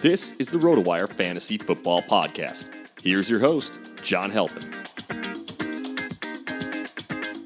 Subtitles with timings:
[0.00, 2.66] This is the RotoWire Fantasy Football Podcast.
[3.02, 4.62] Here's your host, John Halpin.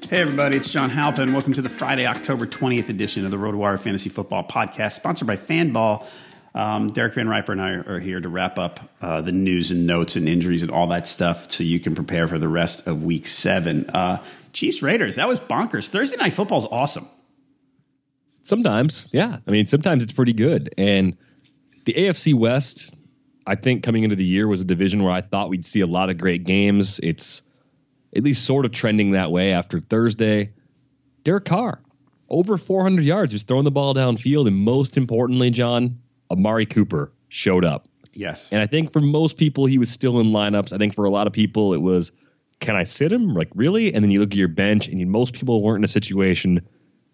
[0.07, 1.33] Hey, everybody, it's John Halpin.
[1.33, 5.35] Welcome to the Friday, October 20th edition of the RotoWire Fantasy Football Podcast, sponsored by
[5.35, 6.05] Fanball.
[6.53, 9.87] Um, Derek Van Riper and I are here to wrap up uh, the news and
[9.87, 13.03] notes and injuries and all that stuff so you can prepare for the rest of
[13.03, 13.89] week seven.
[13.89, 15.89] Uh, Chiefs Raiders, that was bonkers.
[15.89, 17.07] Thursday Night Football is awesome.
[18.43, 19.39] Sometimes, yeah.
[19.47, 20.71] I mean, sometimes it's pretty good.
[20.77, 21.17] And
[21.85, 22.93] the AFC West,
[23.45, 25.87] I think coming into the year was a division where I thought we'd see a
[25.87, 26.99] lot of great games.
[27.03, 27.41] It's
[28.15, 30.53] at least sort of trending that way after Thursday.
[31.23, 31.81] Derek Carr,
[32.29, 34.47] over 400 yards, was throwing the ball downfield.
[34.47, 35.99] And most importantly, John,
[36.31, 37.87] Amari Cooper showed up.
[38.13, 38.53] Yes.
[38.53, 40.71] And I think for most people, he was still in lineups.
[40.71, 42.11] I think for a lot of people, it was,
[42.59, 43.33] can I sit him?
[43.33, 43.93] Like, really?
[43.93, 46.61] And then you look at your bench, and you, most people weren't in a situation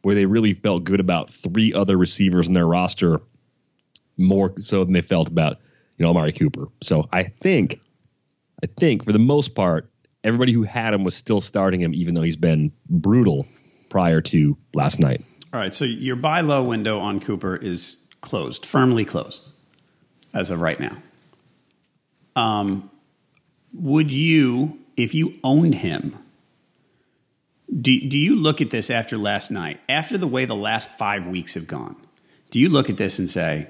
[0.01, 3.22] where they really felt good about three other receivers in their roster
[4.19, 5.57] more so than they felt about,
[5.97, 6.68] you know, Amari Cooper.
[6.81, 7.80] So I think,
[8.63, 9.90] I think for the most part,
[10.24, 13.47] everybody who had him was still starting him, even though he's been brutal
[13.90, 15.24] prior to last night.
[15.53, 15.74] All right.
[15.74, 19.53] So your buy low window on Cooper is closed, firmly closed
[20.34, 20.97] as of right now.
[22.36, 22.91] Um,
[23.74, 26.18] would you, if you owned him,
[27.81, 31.28] do, do you look at this after last night, after the way the last five
[31.28, 31.96] weeks have gone?
[32.51, 33.69] Do you look at this and say,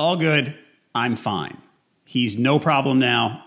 [0.00, 0.56] all good,
[0.94, 1.58] I'm fine?
[2.04, 3.44] He's no problem now.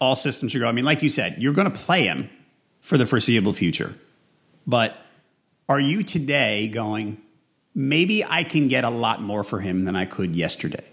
[0.00, 0.68] All systems are go.
[0.68, 2.30] I mean, like you said, you're going to play him
[2.80, 3.94] for the foreseeable future.
[4.66, 4.96] But
[5.68, 7.20] are you today going,
[7.74, 10.84] maybe I can get a lot more for him than I could yesterday?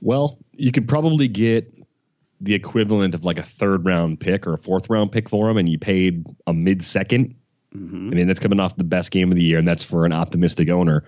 [0.00, 1.72] Well, you could probably get
[2.40, 5.56] the equivalent of like a third round pick or a fourth round pick for him,
[5.56, 7.34] and you paid a mid 2nd
[7.76, 8.10] Mm-hmm.
[8.12, 10.12] I mean, that's coming off the best game of the year, and that's for an
[10.12, 11.04] optimistic owner.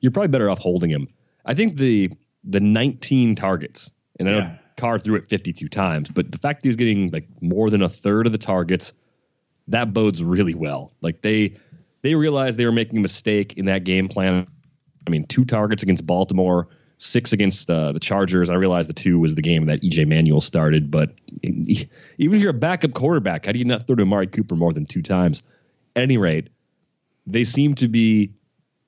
[0.00, 1.08] You're probably better off holding him.
[1.44, 2.10] I think the
[2.44, 4.56] the 19 targets, and I know Yeah.
[4.76, 7.80] Carr threw it 52 times, but the fact that he was getting like more than
[7.82, 8.92] a third of the targets,
[9.68, 10.92] that bodes really well.
[11.00, 11.54] Like they
[12.02, 14.46] they realized they were making a mistake in that game plan.
[15.06, 16.68] I mean, two targets against Baltimore,
[16.98, 18.50] six against uh, the Chargers.
[18.50, 21.88] I realized the two was the game that EJ Manuel started, but even
[22.18, 24.86] if you're a backup quarterback, how do you not throw to Amari Cooper more than
[24.86, 25.42] two times?
[25.96, 26.48] At any rate,
[27.26, 28.32] they seem to be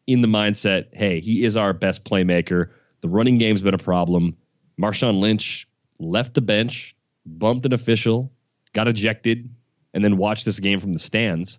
[0.06, 2.70] in the mindset, hey, he is our best playmaker.
[3.00, 4.36] The running game's been a problem.
[4.80, 5.66] Marshawn Lynch
[5.98, 8.32] left the bench, bumped an official,
[8.72, 9.48] got ejected,
[9.94, 11.58] and then watched this game from the stands.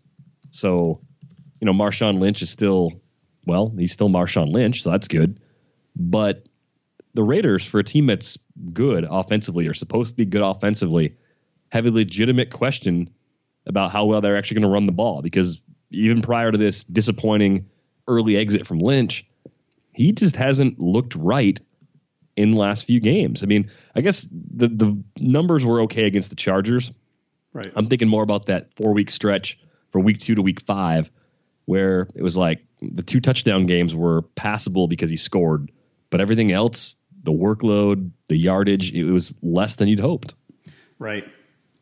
[0.51, 1.01] So,
[1.59, 3.01] you know, Marshawn Lynch is still,
[3.45, 5.39] well, he's still Marshawn Lynch, so that's good.
[5.95, 6.45] But
[7.15, 8.37] the Raiders, for a team that's
[8.73, 11.15] good offensively or supposed to be good offensively,
[11.69, 13.09] have a legitimate question
[13.65, 16.83] about how well they're actually going to run the ball because even prior to this
[16.83, 17.65] disappointing
[18.07, 19.25] early exit from Lynch,
[19.93, 21.59] he just hasn't looked right
[22.35, 23.43] in the last few games.
[23.43, 26.91] I mean, I guess the the numbers were okay against the Chargers.
[27.53, 27.71] Right.
[27.75, 29.59] I'm thinking more about that four week stretch
[29.91, 31.09] from week two to week five,
[31.65, 35.71] where it was like the two touchdown games were passable because he scored,
[36.11, 40.35] but everything else, the workload, the yardage, it was less than you'd hoped.
[40.99, 41.25] Right.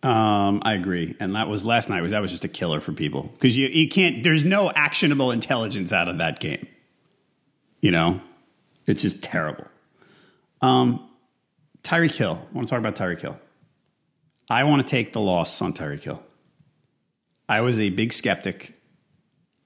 [0.05, 2.01] Um, I agree, and that was last night.
[2.01, 4.23] Was that was just a killer for people because you you can't.
[4.23, 6.67] There's no actionable intelligence out of that game.
[7.81, 8.21] You know,
[8.85, 9.65] it's just terrible.
[10.61, 11.09] Um,
[11.81, 12.39] Tyreek Hill.
[12.39, 13.39] I want to talk about Tyreek Hill.
[14.47, 16.21] I want to take the loss on Tyreek Hill.
[17.49, 18.79] I was a big skeptic.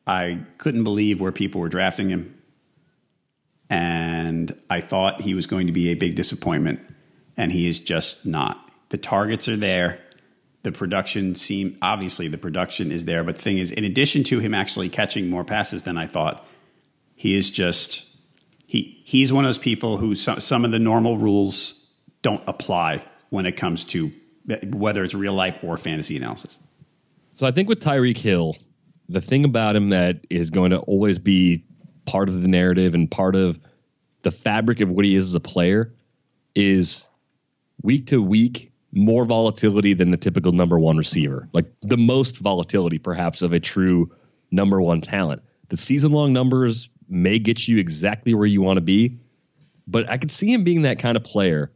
[0.08, 2.34] I couldn't believe where people were drafting him.
[3.70, 6.80] And I thought he was going to be a big disappointment.
[7.36, 8.72] And he is just not.
[8.88, 10.00] The targets are there.
[10.64, 13.24] The production seem obviously the production is there.
[13.24, 16.46] But the thing is, in addition to him actually catching more passes than I thought,
[17.16, 18.18] he is just
[18.68, 21.90] he he's one of those people who some, some of the normal rules
[22.22, 24.12] don't apply when it comes to
[24.72, 26.58] whether it's real life or fantasy analysis.
[27.32, 28.56] So I think with Tyreek Hill,
[29.08, 31.64] the thing about him that is going to always be
[32.06, 33.60] part of the narrative and part of
[34.24, 35.94] the fabric of what he is as a player
[36.56, 37.08] is
[37.82, 41.48] week to week more volatility than the typical number one receiver.
[41.54, 44.12] Like the most volatility, perhaps, of a true
[44.52, 45.42] number one talent.
[45.70, 49.18] The season long numbers may get you exactly where you want to be,
[49.88, 51.72] but I could see him being that kind of player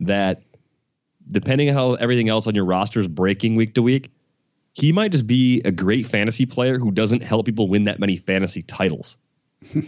[0.00, 0.42] that,
[1.28, 4.10] depending on how everything else on your roster is breaking week to week,
[4.72, 8.16] he might just be a great fantasy player who doesn't help people win that many
[8.16, 9.18] fantasy titles.
[9.74, 9.86] and,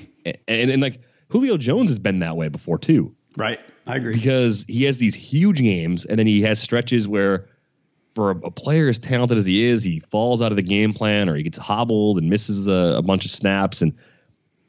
[0.48, 3.14] and, and like Julio Jones has been that way before too.
[3.36, 3.60] Right.
[3.90, 4.14] I agree.
[4.14, 7.46] Because he has these huge games and then he has stretches where
[8.14, 10.92] for a, a, player as talented as he is, he falls out of the game
[10.92, 13.82] plan or he gets hobbled and misses a, a bunch of snaps.
[13.82, 13.92] And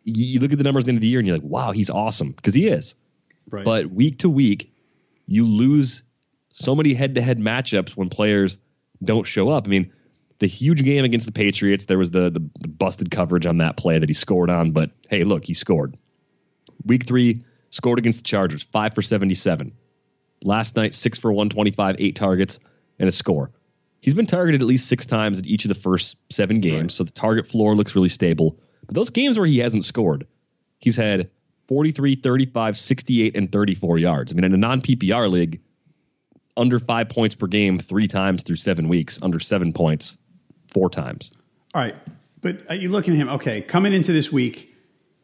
[0.04, 1.46] you, you, look at the numbers at the end of the year and you're like,
[1.46, 2.96] wow, he's awesome because he is.
[3.50, 3.66] Right.
[3.66, 4.74] But week to week,
[5.28, 6.04] you lose
[6.52, 8.58] so many head to head matchups when players
[9.04, 9.68] don't show up.
[9.68, 9.92] I mean,
[10.40, 13.78] the huge game against the Patriots, there was the, the, the busted coverage on that
[13.78, 14.72] play that he scored on.
[14.72, 15.96] But hey, look, he scored.
[16.86, 19.74] Week three, scored against the Chargers, five for 77.
[20.44, 22.60] Last night, six for 125, eight targets,
[23.00, 23.52] and a score.
[24.00, 26.92] He's been targeted at least six times in each of the first seven games, right.
[26.92, 28.58] so the target floor looks really stable.
[28.86, 30.28] But those games where he hasn't scored,
[30.80, 31.30] he's had
[31.68, 34.32] 43, 35, 68, and 34 yards.
[34.32, 35.62] I mean, in a non PPR league,
[36.58, 40.18] under five points per game three times through seven weeks, under seven points
[40.68, 41.34] four times.
[41.74, 41.96] All right.
[42.42, 44.76] But uh, you look at him, okay, coming into this week,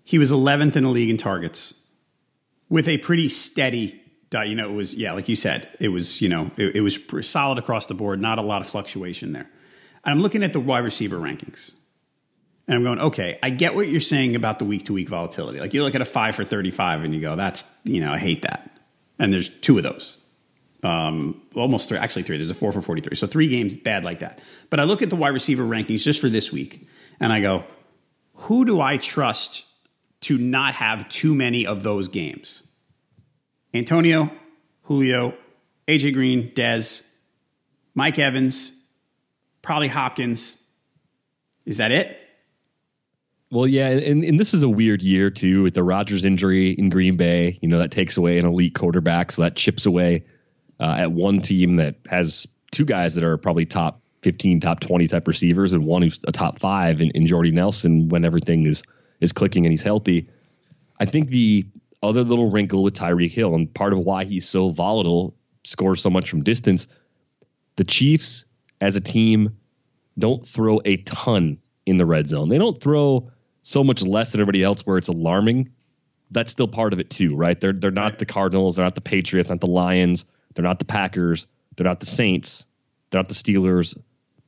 [0.04, 1.74] he was 11th in the league in targets
[2.70, 4.02] with a pretty steady,
[4.34, 7.00] you know, it was, yeah, like you said, it was, you know, it, it was
[7.22, 9.50] solid across the board, not a lot of fluctuation there.
[10.04, 11.72] And I'm looking at the wide receiver rankings.
[12.68, 15.60] And I'm going, okay, I get what you're saying about the week to week volatility.
[15.60, 18.18] Like you look at a five for 35 and you go, that's, you know, I
[18.18, 18.78] hate that.
[19.20, 20.18] And there's two of those.
[20.84, 22.38] Um, almost three, actually three.
[22.38, 23.16] There's a four for 43.
[23.16, 24.40] So three games bad like that.
[24.70, 26.88] But I look at the wide receiver rankings just for this week
[27.20, 27.64] and I go,
[28.34, 29.66] who do I trust
[30.22, 32.64] to not have too many of those games?
[33.74, 34.32] Antonio,
[34.84, 35.34] Julio,
[35.88, 37.08] AJ Green, Dez,
[37.94, 38.80] Mike Evans,
[39.62, 40.62] probably Hopkins.
[41.66, 42.18] Is that it?
[43.50, 46.90] Well, yeah, and, and this is a weird year too with the Rodgers injury in
[46.90, 47.58] Green Bay.
[47.62, 50.26] You know that takes away an elite quarterback, so that chips away
[50.80, 55.08] uh, at one team that has two guys that are probably top 15, top 20
[55.08, 58.84] type receivers, and one who's a top five in, in Jordy Nelson when everything is
[59.22, 60.30] is clicking and he's healthy.
[61.00, 61.66] I think the
[62.04, 66.10] other little wrinkle with Tyreek Hill and part of why he's so volatile, scores so
[66.10, 66.88] much from distance,
[67.76, 68.46] the Chiefs
[68.80, 69.58] as a team
[70.18, 72.50] don't throw a ton in the red zone.
[72.50, 75.72] They don't throw so much less than everybody else where it's alarming.
[76.32, 77.60] That's still part of it too, right?
[77.60, 80.26] They're they're not the Cardinals, they're not the Patriots, not the Lions
[80.58, 81.46] they're not the Packers.
[81.76, 82.66] They're not the Saints.
[83.12, 83.96] They're not the Steelers.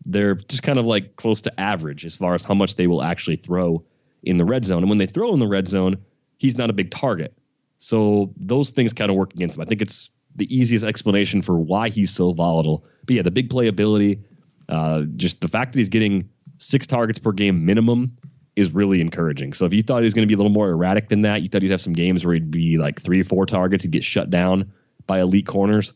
[0.05, 3.03] They're just kind of like close to average as far as how much they will
[3.03, 3.85] actually throw
[4.23, 4.79] in the red zone.
[4.79, 5.97] And when they throw in the red zone,
[6.37, 7.37] he's not a big target.
[7.79, 9.63] So those things kind of work against him.
[9.63, 12.85] I think it's the easiest explanation for why he's so volatile.
[13.05, 14.21] But yeah, the big playability,
[14.67, 18.17] uh, just the fact that he's getting six targets per game minimum
[18.55, 19.53] is really encouraging.
[19.53, 21.41] So if you thought he was going to be a little more erratic than that,
[21.41, 23.91] you thought he'd have some games where he'd be like three or four targets, he'd
[23.91, 24.71] get shut down
[25.07, 25.93] by elite corners.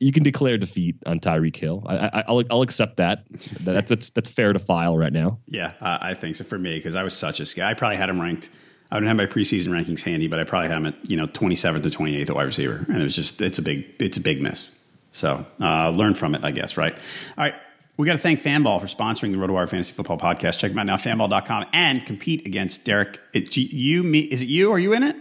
[0.00, 1.84] you can declare defeat on Tyreek Hill.
[1.86, 3.24] I, I, will I'll accept that.
[3.60, 5.38] That's, that's that's fair to file right now.
[5.46, 7.70] Yeah, uh, I think so for me because I was such a guy.
[7.70, 8.50] I probably had him ranked.
[8.92, 11.26] I don't have my preseason rankings handy, but I probably have him at you know
[11.26, 14.20] 27th or 28th at wide receiver, and it was just it's a big it's a
[14.20, 14.78] big miss.
[15.12, 16.76] So uh, learn from it, I guess.
[16.76, 16.94] Right.
[16.94, 17.00] All
[17.38, 17.54] right.
[17.96, 20.58] We got to thank Fanball for sponsoring the RotoWire Fantasy Football Podcast.
[20.58, 23.20] Check them out now, fanball.com, and compete against Derek.
[23.34, 24.72] It, you, me, is it you?
[24.72, 25.14] Are you in it?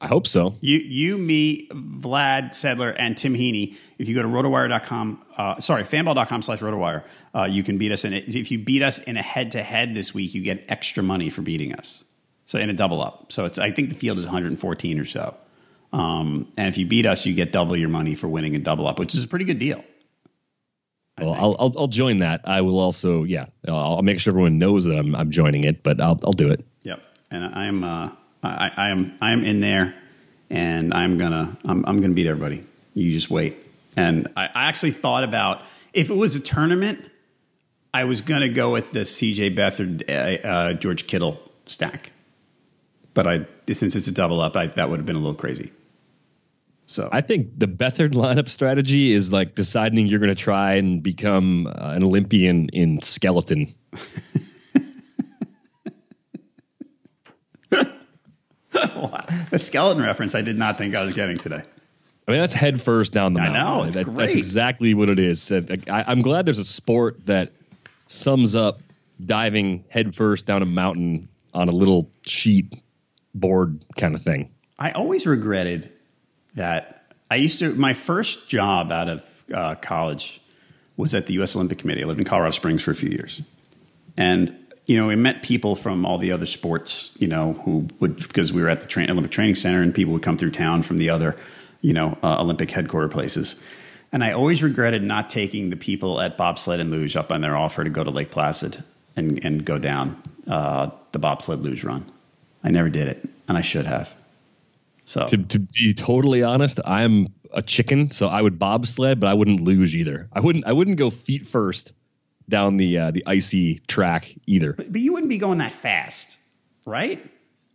[0.00, 0.54] I hope so.
[0.60, 3.76] You, you, me, Vlad Sedler, and Tim Heaney.
[3.98, 7.02] If you go to rotowire.com, uh, sorry, fanball.com slash rotowire,
[7.34, 8.28] uh, you can beat us in it.
[8.28, 11.30] If you beat us in a head to head this week, you get extra money
[11.30, 12.03] for beating us.
[12.46, 13.32] So in a double up.
[13.32, 15.34] So it's, I think the field is 114 or so.
[15.92, 18.86] Um, and if you beat us, you get double your money for winning a double
[18.86, 19.82] up, which is a pretty good deal.
[21.20, 22.40] Well, I'll, I'll, I'll join that.
[22.44, 26.00] I will also, yeah, I'll make sure everyone knows that I'm I'm joining it, but
[26.00, 26.64] I'll I'll do it.
[26.82, 28.10] Yep, and I am uh,
[28.42, 29.94] I, I am I am in there,
[30.50, 32.64] and I'm gonna I'm I'm gonna beat everybody.
[32.94, 33.56] You just wait.
[33.96, 37.08] And I, I actually thought about if it was a tournament,
[37.92, 39.54] I was gonna go with the C.J.
[39.54, 42.10] Beathard uh, uh, George Kittle stack,
[43.14, 45.72] but I since it's a double up, I, that would have been a little crazy.
[46.86, 51.02] So I think the Beathard lineup strategy is like deciding you're going to try and
[51.02, 53.74] become uh, an Olympian in skeleton.
[57.72, 59.24] wow.
[59.50, 61.62] The skeleton reference I did not think I was getting today.
[62.26, 63.64] I mean, that's head first down the I mountain.
[63.64, 64.16] know, it's That- great.
[64.16, 65.50] That's exactly what it is.
[65.52, 67.52] I, I'm glad there's a sport that
[68.06, 68.80] sums up
[69.24, 72.72] diving head first down a mountain on a little sheet
[73.34, 74.50] board kind of thing.
[74.78, 75.90] I always regretted
[76.54, 77.74] that I used to.
[77.74, 80.40] My first job out of uh, college
[80.96, 81.56] was at the U.S.
[81.56, 82.02] Olympic Committee.
[82.02, 83.42] I lived in Colorado Springs for a few years,
[84.16, 87.12] and you know, we met people from all the other sports.
[87.18, 90.12] You know, who would because we were at the train, Olympic Training Center, and people
[90.12, 91.36] would come through town from the other,
[91.80, 93.62] you know, uh, Olympic headquarter places.
[94.12, 97.56] And I always regretted not taking the people at bobsled and luge up on their
[97.56, 98.84] offer to go to Lake Placid
[99.16, 102.04] and and go down uh, the bobsled luge run.
[102.64, 104.14] I never did it, and I should have.
[105.04, 109.34] So To, to be totally honest, I'm a chicken, so I would bobsled, but I
[109.34, 110.28] wouldn't luge either.
[110.32, 110.66] I wouldn't.
[110.66, 111.92] I wouldn't go feet first
[112.48, 116.38] down the uh, the icy track either But, but you wouldn't be going that fast,
[116.86, 117.24] right?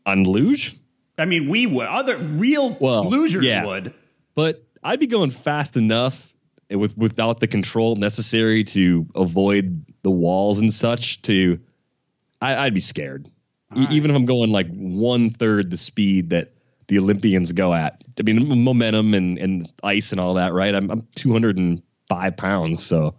[0.06, 0.76] on luge.
[1.20, 1.86] I mean, we would.
[1.88, 3.66] Other real Well, losers yeah.
[3.66, 3.94] would.
[4.34, 6.34] but I'd be going fast enough
[6.72, 11.22] with without the control necessary to avoid the walls and such.
[11.24, 11.60] To
[12.42, 13.30] I, I'd be scared,
[13.76, 16.54] E- even if I'm going like one third the speed that
[16.88, 18.02] the Olympians go at.
[18.20, 20.74] I mean, momentum and and ice and all that, right?
[20.74, 23.16] I'm I'm 205 pounds, so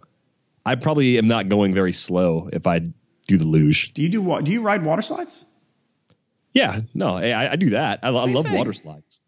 [0.65, 2.79] I probably am not going very slow if I
[3.27, 3.93] do the luge.
[3.93, 5.45] Do you do wa- Do you ride water slides?
[6.53, 7.99] Yeah, no, I, I do that.
[8.03, 8.57] I, I love thing.
[8.57, 9.21] water slides.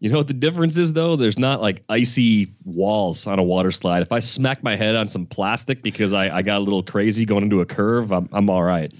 [0.00, 1.16] You know what the difference is though?
[1.16, 4.02] There's not like icy walls on a water slide.
[4.02, 7.24] If I smack my head on some plastic because I, I got a little crazy
[7.24, 8.92] going into a curve, I'm I'm all right.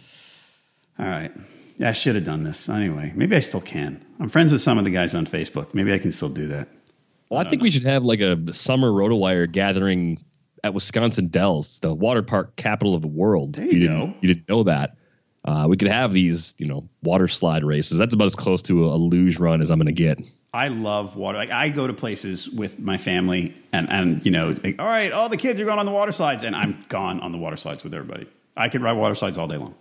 [0.98, 1.32] All right.
[1.78, 3.12] Yeah, I should have done this anyway.
[3.14, 4.04] Maybe I still can.
[4.20, 5.74] I'm friends with some of the guys on Facebook.
[5.74, 6.68] Maybe I can still do that.
[7.30, 10.22] Well, I, think we should have like a summer rotowire gathering
[10.62, 13.54] at Wisconsin Dells, the water park capital of the world.
[13.54, 14.16] There if you didn't.
[14.20, 14.96] You didn't know that.
[15.44, 17.98] Uh, we could have these, you know, water slide races.
[17.98, 20.18] That's about as close to a, a luge run as I'm going to get.
[20.54, 21.36] I love water.
[21.36, 25.10] Like I go to places with my family, and and you know, like, all right,
[25.10, 27.56] all the kids are going on the water slides, and I'm gone on the water
[27.56, 28.28] slides with everybody.
[28.56, 29.74] I could ride water slides all day long.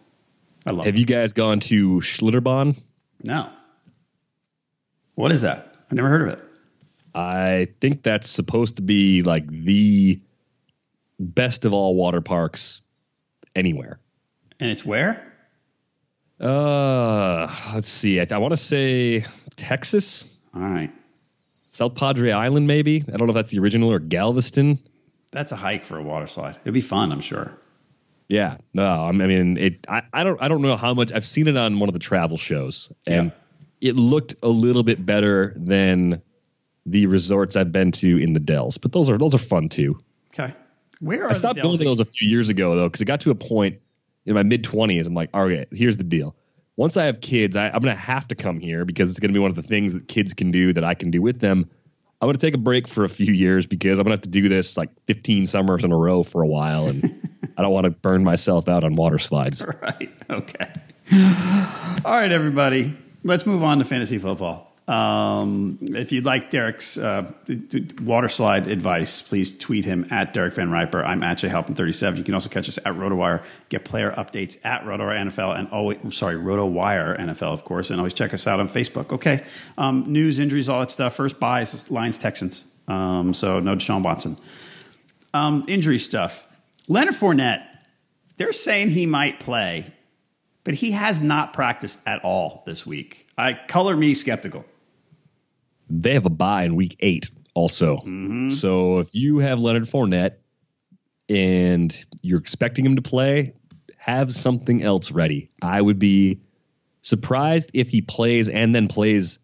[0.66, 0.86] I love.
[0.86, 1.00] Have it.
[1.00, 2.78] you guys gone to Schlitterbahn?
[3.22, 3.50] No.
[5.16, 5.76] What is that?
[5.90, 6.40] I've never heard of it.
[7.16, 10.20] I think that's supposed to be like the
[11.20, 12.82] best of all water parks
[13.56, 14.00] anywhere.
[14.60, 15.32] And it's where?
[16.40, 18.20] Uh, let's see.
[18.20, 20.92] I, I want to say Texas, All right.
[21.70, 23.04] South Padre Island, maybe.
[23.08, 24.80] I don't know if that's the original or Galveston.
[25.32, 26.58] That's a hike for a water slide.
[26.62, 27.58] It'd be fun, I'm sure.
[28.28, 29.86] Yeah, no, I mean it.
[29.88, 32.00] I, I don't I don't know how much I've seen it on one of the
[32.00, 33.32] travel shows, and
[33.82, 36.22] it looked a little bit better than
[36.86, 38.78] the resorts I've been to in the Dells.
[38.78, 40.00] But those are those are fun too.
[40.34, 40.54] Okay.
[41.00, 43.22] Where are I stopped going to those a few years ago though, because it got
[43.22, 43.80] to a point
[44.26, 45.06] in my mid twenties.
[45.06, 46.36] I'm like, all right, here's the deal.
[46.76, 49.32] Once I have kids, I, I'm going to have to come here because it's going
[49.32, 51.40] to be one of the things that kids can do that I can do with
[51.40, 51.70] them.
[52.24, 54.22] I'm going to take a break for a few years because I'm going to have
[54.22, 57.04] to do this like 15 summers in a row for a while, and
[57.58, 59.66] I don't want to burn myself out on water slides.
[59.82, 60.10] Right.
[60.30, 60.72] Okay.
[62.06, 62.96] All right, everybody.
[63.26, 64.73] Let's move on to fantasy football.
[64.88, 67.32] Um, if you'd like Derek's uh,
[68.02, 71.04] water slide advice, please tweet him at Derek Van Riper.
[71.06, 72.18] I'm at JHalpin37.
[72.18, 73.44] You can also catch us at RotoWire.
[73.70, 78.14] Get player updates at RotoWire NFL and always sorry RotoWire NFL, of course, and always
[78.14, 79.14] check us out on Facebook.
[79.14, 79.46] Okay,
[79.78, 81.16] um, news, injuries, all that stuff.
[81.16, 82.70] First buys Lions Texans.
[82.88, 84.38] Um, so no Deshaun Watson.
[85.34, 86.48] Um, injury stuff.
[86.90, 87.66] Leonard Fournette,
[88.36, 89.94] they're saying he might play,
[90.66, 93.30] but he has not practiced at all this week.
[93.38, 94.66] I color me skeptical.
[96.02, 97.98] They have a bye in week eight also.
[97.98, 98.50] Mm-hmm.
[98.50, 100.38] So if you have Leonard Fournette
[101.30, 103.54] and you're expecting him to play,
[103.98, 105.50] have something else ready.
[105.62, 106.42] I would be
[107.02, 109.40] surprised if he plays and then plays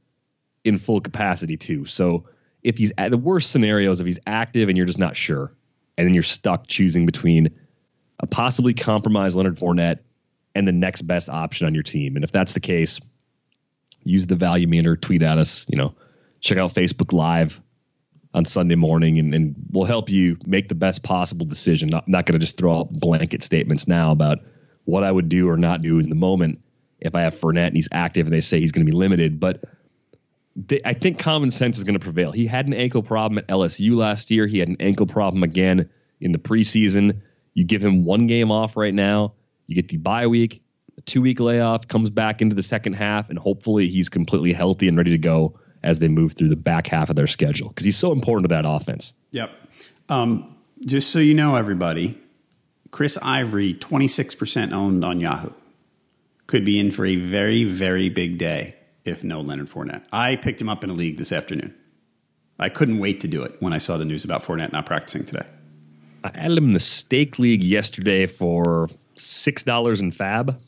[0.64, 1.86] in full capacity too.
[1.86, 2.26] So
[2.64, 5.54] if he's at the worst scenarios, if he's active and you're just not sure,
[5.98, 7.50] and then you're stuck choosing between
[8.20, 10.00] a possibly compromised Leonard Fournette
[10.56, 12.16] and the next best option on your team.
[12.16, 13.00] And if that's the case,
[14.04, 15.94] use the value meter, tweet at us, you know,
[16.42, 17.62] check out Facebook Live
[18.34, 21.90] on Sunday morning, and, and we'll help you make the best possible decision.
[21.90, 24.40] Not, not going to just throw out blanket statements now about
[24.86, 26.62] what I would do or not do in the moment
[27.00, 29.40] if I have Fournette and he's active and they say he's going to be limited.
[29.40, 29.64] But
[30.56, 32.32] they, I think common sense is going to prevail.
[32.32, 34.48] He had an ankle problem at LSU last year.
[34.48, 37.22] He had an ankle problem again in the preseason.
[37.54, 39.34] You give him one game off right now.
[39.68, 40.62] You get the bye week,
[41.06, 44.98] two week layoff, comes back into the second half, and hopefully he's completely healthy and
[44.98, 47.98] ready to go as they move through the back half of their schedule because he's
[47.98, 49.14] so important to that offense.
[49.32, 49.52] Yep.
[50.10, 52.18] Um, just so you know, everybody,
[52.92, 55.52] Chris Ivory, 26% owned on Yahoo,
[56.48, 60.04] could be in for a very, very big day if no Leonard Fournette.
[60.12, 61.76] I picked him up in a league this afternoon.
[62.60, 65.26] I couldn't wait to do it when I saw the news about Fournette not practicing
[65.26, 65.46] today.
[66.24, 70.60] I added him in the stake league yesterday for six dollars in Fab.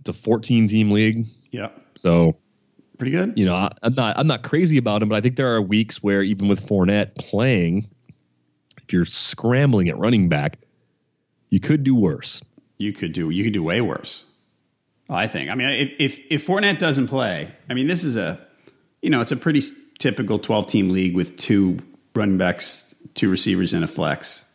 [0.00, 1.26] It's a 14 team league.
[1.50, 1.80] Yep.
[1.94, 2.36] So
[3.00, 3.32] Pretty good.
[3.38, 5.62] you know, I, I'm not I'm not crazy about him, but I think there are
[5.62, 7.88] weeks where even with Fournette playing,
[8.82, 10.58] if you're scrambling at running back,
[11.48, 12.42] you could do worse.
[12.76, 14.26] You could do you could do way worse.
[15.08, 15.48] I think.
[15.48, 18.38] I mean, if if if Fournette doesn't play, I mean, this is a
[19.00, 19.62] you know it's a pretty
[19.98, 21.78] typical 12 team league with two
[22.14, 24.46] running backs, two receivers, and a flex.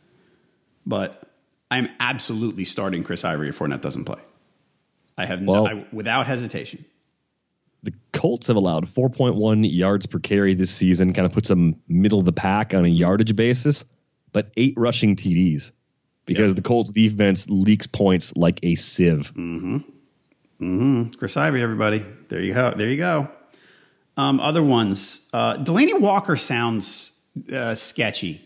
[0.86, 1.28] But
[1.72, 4.22] I'm absolutely starting Chris Ivory if Fournette doesn't play.
[5.18, 6.86] I have Well- no, I, without hesitation.
[7.86, 12.18] The Colts have allowed 4.1 yards per carry this season, kind of puts them middle
[12.18, 13.86] of the pack on a yardage basis,
[14.34, 15.72] but eight rushing TDs
[16.26, 19.32] because the Colts defense leaks points like a sieve.
[21.18, 22.04] Chris Ivory, everybody.
[22.28, 22.74] There you go.
[22.76, 23.30] There you go.
[24.18, 25.30] Um, other ones.
[25.32, 28.42] Uh, Delanie Walker sounds uh, sketchy.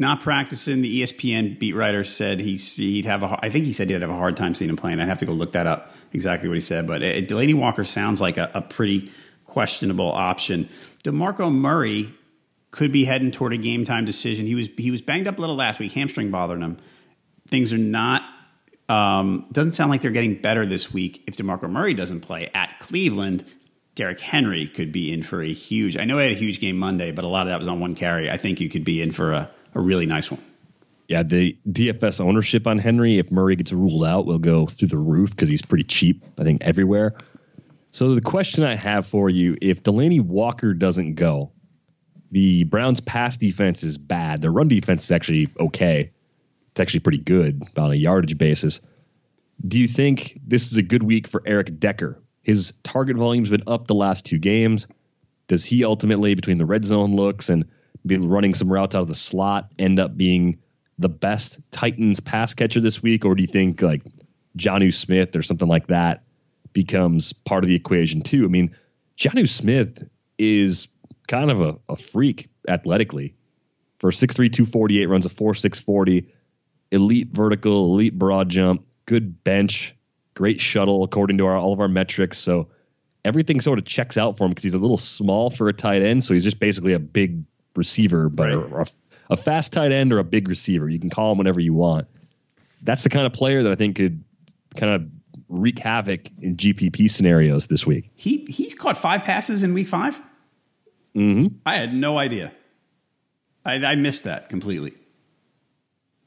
[0.00, 0.80] Not practicing.
[0.80, 3.38] The ESPN beat writer said he's, he'd have a.
[3.42, 5.00] I think he said he'd have a hard time seeing him playing.
[5.00, 6.86] I'd have to go look that up exactly what he said.
[6.86, 9.10] But uh, Delanie Walker sounds like a, a pretty
[9.44, 10.68] questionable option.
[11.02, 12.14] Demarco Murray
[12.70, 14.46] could be heading toward a game time decision.
[14.46, 16.78] He was he was banged up a little last week, hamstring bothering him.
[17.48, 18.22] Things are not
[18.88, 21.24] um, doesn't sound like they're getting better this week.
[21.26, 23.44] If DeMarco Murray doesn't play at Cleveland,
[23.94, 25.96] Derrick Henry could be in for a huge.
[25.96, 27.80] I know he had a huge game Monday, but a lot of that was on
[27.80, 28.30] one carry.
[28.30, 30.42] I think you could be in for a, a really nice one.
[31.08, 34.98] Yeah, the DFS ownership on Henry, if Murray gets ruled out, will go through the
[34.98, 37.16] roof because he's pretty cheap, I think, everywhere.
[37.90, 41.50] So the question I have for you, if Delanie Walker doesn't go,
[42.30, 44.42] the Browns pass defense is bad.
[44.42, 46.10] Their run defense is actually okay.
[46.72, 48.82] It's actually pretty good on a yardage basis.
[49.66, 52.22] Do you think this is a good week for Eric Decker?
[52.42, 54.86] His target volume's been up the last two games.
[55.48, 57.64] Does he ultimately, between the red zone looks and
[58.06, 60.58] be running some routes out of the slot, end up being
[60.98, 64.02] the best Titans pass catcher this week, or do you think like
[64.56, 66.22] Jonnu Smith or something like that
[66.72, 68.44] becomes part of the equation too?
[68.44, 68.74] I mean,
[69.16, 70.88] Jonnu Smith is
[71.28, 73.34] kind of a, a freak athletically.
[73.98, 76.26] For 6'3", 248, runs a 4'6",
[76.92, 79.94] elite vertical, elite broad jump, good bench,
[80.34, 82.38] great shuttle according to our, all of our metrics.
[82.38, 82.68] So
[83.24, 86.02] everything sort of checks out for him because he's a little small for a tight
[86.02, 86.24] end.
[86.24, 87.42] So he's just basically a big
[87.78, 88.86] receiver, but or a,
[89.30, 90.88] a fast tight end or a big receiver.
[90.88, 92.06] You can call him whatever you want.
[92.82, 94.22] That's the kind of player that I think could
[94.76, 95.08] kind of
[95.48, 98.10] wreak havoc in GPP scenarios this week.
[98.14, 100.20] He he's caught five passes in week 5
[101.14, 102.52] hmm I had no idea.
[103.64, 104.92] I, I missed that completely.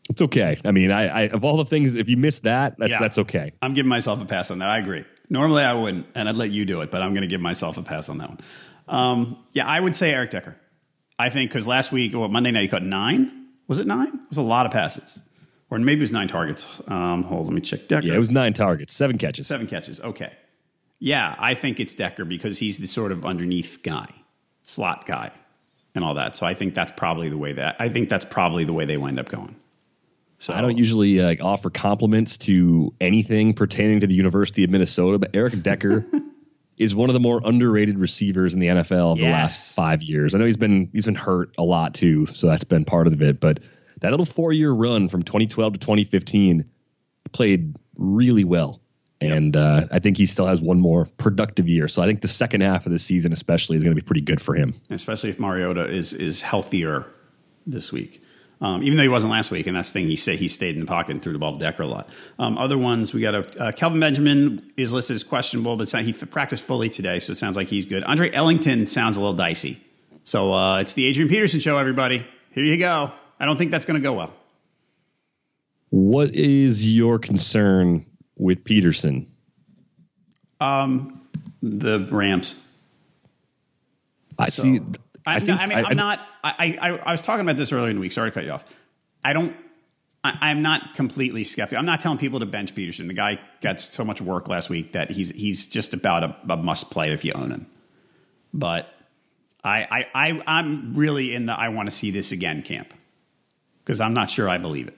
[0.10, 0.60] It's okay.
[0.66, 3.00] I mean, I, I of all the things, if you miss that, that's Yeah.
[3.00, 3.54] that's okay.
[3.62, 4.70] I'm giving myself a pass on that.
[4.70, 5.06] I agree.
[5.30, 7.78] Normally I wouldn't, and I'd let you do it, but I'm going to give myself
[7.78, 8.40] a pass on that one.
[8.90, 10.58] Um, yeah, I would say Eric Decker.
[11.22, 13.48] I think because last week, well, Monday night, he caught nine.
[13.68, 14.08] Was it nine?
[14.08, 15.20] It was a lot of passes.
[15.70, 16.82] Or maybe it was nine targets.
[16.88, 18.08] Um, hold, let me check Decker.
[18.08, 19.48] Yeah, it was nine targets, seven catches.
[19.48, 20.00] Seven catches.
[20.00, 20.34] Okay.
[21.00, 24.14] Yeah, I think it's Decker because he's the sort of underneath guy,
[24.64, 25.32] slot guy,
[25.94, 26.36] and all that.
[26.36, 28.98] So I think that's probably the way that I think that's probably the way they
[28.98, 29.56] wind up going.
[30.40, 35.20] So I don't usually uh, offer compliments to anything pertaining to the University of Minnesota,
[35.20, 36.04] but Eric Decker
[36.82, 40.34] is one of the more underrated receivers in the NFL of the last five years.
[40.34, 43.22] I know he's been he's been hurt a lot too, so that's been part of
[43.22, 43.40] it.
[43.40, 43.60] But
[44.00, 46.66] that little four year run from 2012 to 2015
[47.34, 48.82] played really well,
[49.22, 51.88] and uh, I think he still has one more productive year.
[51.88, 54.22] So I think the second half of the season, especially, is going to be pretty
[54.22, 54.74] good for him.
[54.90, 57.06] especially if Mariota is is healthier
[57.68, 58.24] this week.
[58.62, 60.08] Um, even though he wasn't last week, and that's the thing.
[60.08, 62.10] He said he stayed in the pocket and threw the ball to Decker a lot.
[62.38, 66.14] Um, other ones, we got a uh, Kelvin Benjamin is listed as questionable, but he
[66.14, 68.04] practiced fully today, so it sounds like he's good.
[68.04, 69.80] Andre Ellington sounds a little dicey.
[70.24, 72.26] So uh, it's the Adrian Peterson show, everybody.
[72.52, 73.12] Here you go.
[73.40, 74.34] I don't think that's going to go well.
[75.90, 78.06] What is your concern
[78.38, 79.28] with Peterson?
[81.64, 82.56] The Rams.
[84.38, 84.82] I see.
[85.26, 86.20] I, I think I mean, I, am not.
[86.44, 88.12] I, I I was talking about this earlier in the week.
[88.12, 88.66] Sorry to cut you off.
[89.24, 89.56] I don't.
[90.24, 91.80] I, I'm not completely skeptical.
[91.80, 93.08] I'm not telling people to bench Peterson.
[93.08, 96.58] The guy got so much work last week that he's he's just about a, a
[96.58, 97.68] must play if you own him.
[98.54, 98.94] But
[99.64, 102.94] I I, I I'm really in the I want to see this again camp
[103.84, 104.98] because I'm not sure I believe it.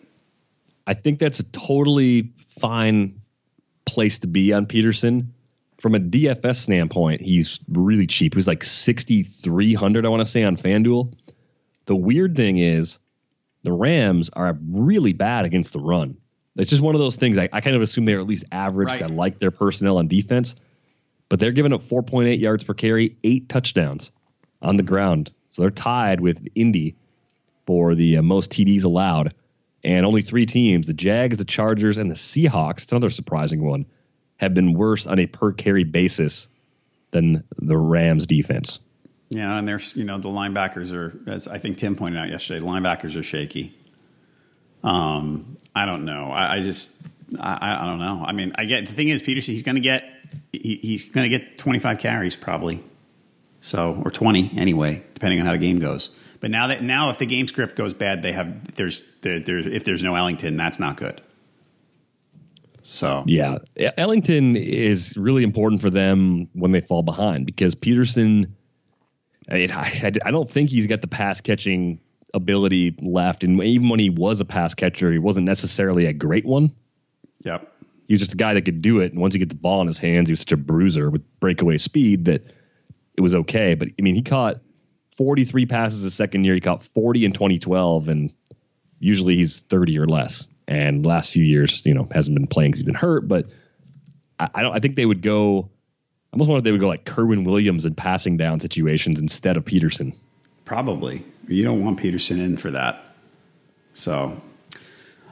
[0.86, 3.22] I think that's a totally fine
[3.86, 5.34] place to be on Peterson.
[5.84, 8.36] From a DFS standpoint, he's really cheap.
[8.36, 11.14] He's like 6,300, I want to say, on FanDuel.
[11.88, 13.00] The weird thing is,
[13.64, 16.16] the Rams are really bad against the run.
[16.56, 17.38] It's just one of those things.
[17.38, 19.04] I, I kind of assume they're at least average Right.
[19.04, 20.56] I like their personnel on defense,
[21.28, 24.14] but they're giving up 4.8 yards per carry, eight touchdowns
[24.62, 25.34] on the ground.
[25.50, 26.96] So they're tied with Indy
[27.66, 29.34] for the uh, most TDs allowed.
[29.84, 33.86] And only three teams, the Jags, the Chargers, and the Seahawks, it's another surprising one,
[34.38, 36.48] have been worse on a per carry basis
[37.12, 38.80] than the Rams defense.
[39.30, 42.60] Yeah, and there's you know the linebackers are as I think Tim pointed out yesterday.
[42.60, 43.76] The linebackers are shaky.
[44.84, 46.30] Um, I don't know.
[46.32, 47.02] I, I just
[47.40, 48.24] I, I- I don't know.
[48.26, 49.54] I mean, I get the thing is Peterson.
[49.54, 50.04] He's going to get
[50.52, 52.84] he, he's going to get 25 carries probably.
[53.62, 56.10] So or 20 anyway, depending on how the game goes.
[56.42, 59.66] But now that now if the game script goes bad, they have there's there, there's
[59.66, 61.22] if there's no Ellington, that's not good.
[62.84, 63.24] So
[63.76, 68.56] Yeah, Ellington is really important for them when they fall behind because Peterson,
[69.50, 72.00] I, mean, I, I don't think he's got the pass catching
[72.34, 73.44] ability left.
[73.44, 76.76] And even when he was a pass catcher, he wasn't necessarily a great one.
[77.44, 77.70] yep.
[78.08, 79.14] He was just a guy that could do it.
[79.14, 81.24] And once he get the ball in his hands, he was such a bruiser with
[81.40, 82.44] breakaway speed that
[83.16, 83.76] it was okay.
[83.76, 84.60] But I mean, he caught
[85.16, 86.54] 43 passes his second year.
[86.54, 88.34] He caught 40 in 2012, and
[89.00, 90.50] usually he's 30 or less.
[90.68, 93.28] And last few years, you know, hasn't been playing because he's been hurt.
[93.28, 93.48] But
[94.40, 94.76] I, I don't.
[94.76, 95.70] I think they would go.
[96.32, 99.66] I almost wanted they would go like Kerwynn Williams in passing down situations instead of
[99.66, 100.14] Peterson.
[100.66, 101.26] Probably.
[101.48, 103.04] You don't want Peterson in for that.
[103.94, 104.42] So,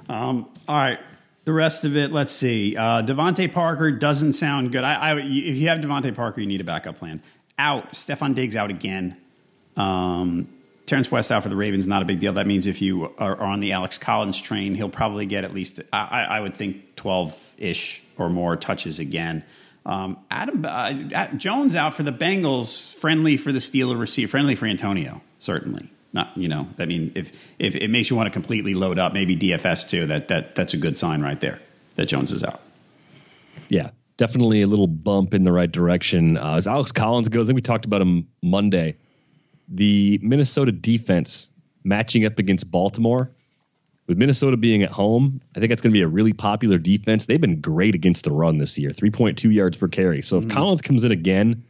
[0.09, 0.99] um, all right.
[1.43, 2.77] The rest of it, let's see.
[2.77, 4.83] Uh, DeVante Parker doesn't sound good.
[4.83, 7.23] I, I, if you have DeVante Parker, you need a backup plan.
[7.57, 7.93] Out.
[7.93, 9.17] Stefon Diggs out again.
[9.75, 10.49] Um,
[10.91, 12.33] Terrance West out for the Ravens, not a big deal.
[12.33, 15.79] That means if you are, on the Alex Collins train, he'll probably get at least,
[15.93, 19.45] I, I would think, 12 ish or more touches again.
[19.85, 24.65] Um, Adam uh, Jones out for the Bengals, friendly for the Steeler receiver, friendly for
[24.65, 25.89] Antonio, certainly.
[26.11, 29.13] Not, you know, I mean, if if it makes you want to completely load up,
[29.13, 30.07] maybe DFS too.
[30.07, 31.61] That that that's a good sign right there
[31.95, 32.59] that Jones is out.
[33.69, 36.35] Yeah, definitely a little bump in the right direction.
[36.35, 38.97] Uh, as Alex Collins goes, I think we talked about him Monday.
[39.71, 41.49] The Minnesota defense
[41.83, 43.31] matching up against Baltimore,
[44.07, 47.25] with Minnesota being at home, I think that's going to be a really popular defense.
[47.25, 50.21] They've been great against the run this year, 3.2 yards per carry.
[50.21, 50.51] So if mm-hmm.
[50.51, 51.63] Collins comes in again,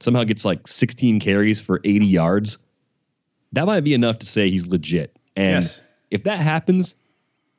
[0.00, 2.58] somehow gets like 16 carries for 80 yards,
[3.52, 5.16] that might be enough to say he's legit.
[5.36, 5.82] And Yes.
[6.10, 6.96] if that happens,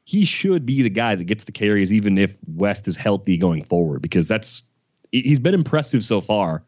[0.04, 3.64] he should be the guy that gets the carries, even if West is healthy going
[3.64, 4.64] forward, because that's
[5.12, 6.64] he's been impressive so far.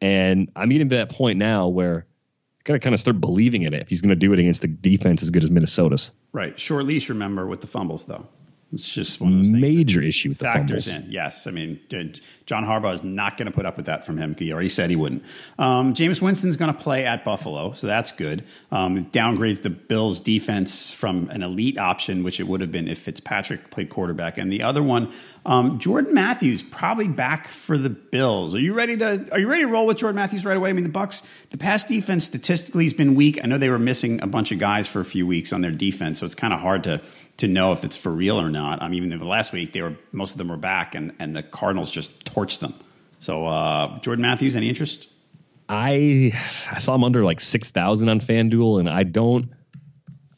[0.00, 2.06] And I'm getting to that point now where
[2.68, 4.62] I gotta kind of start believing in it if he's going to do it against
[4.62, 6.12] a defense as good as Minnesota's.
[6.32, 7.08] Right, short leash.
[7.08, 8.26] Remember with the fumbles though.
[8.70, 9.52] It's just one of those.
[9.52, 11.06] Major issue with the factors fumbles.
[11.06, 11.12] in.
[11.12, 11.80] Yes, I mean
[12.44, 14.36] John Harbaugh is not going to put up with that from him.
[14.38, 15.22] He already said he wouldn't.
[15.58, 18.44] Um, Jameis Winston's going to play at Buffalo, so that's good.
[18.70, 22.98] Um, downgrades the Bills' defense from an elite option, which it would have been if
[22.98, 25.12] Fitzpatrick played quarterback, and the other one,
[25.46, 28.54] um, Jordan Matthews, probably back for the Bills.
[28.54, 29.28] Are you ready to?
[29.32, 30.68] Are you ready to roll with Jordan Matthews right away?
[30.68, 33.38] I mean, the Bucks, the pass defense statistically has been weak.
[33.42, 35.70] I know they were missing a bunch of guys for a few weeks on their
[35.70, 37.00] defense, so it's kind of hard to
[37.38, 38.82] to know if it's for real or not.
[38.82, 41.42] I mean, even last week they were most of them were back, and and the
[41.42, 42.74] Cardinals just torched them.
[43.20, 45.10] So uh, Jordan Matthews, any interest?
[45.68, 46.32] I
[46.70, 49.50] I saw him under like six thousand on FanDuel, and I don't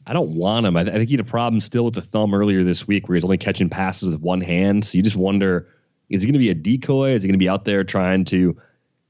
[0.05, 0.75] I don't want him.
[0.75, 3.07] I, th- I think he had a problem still with the thumb earlier this week,
[3.07, 4.83] where he's only catching passes with one hand.
[4.83, 5.69] So you just wonder,
[6.09, 7.11] is he going to be a decoy?
[7.11, 8.57] Is he going to be out there trying to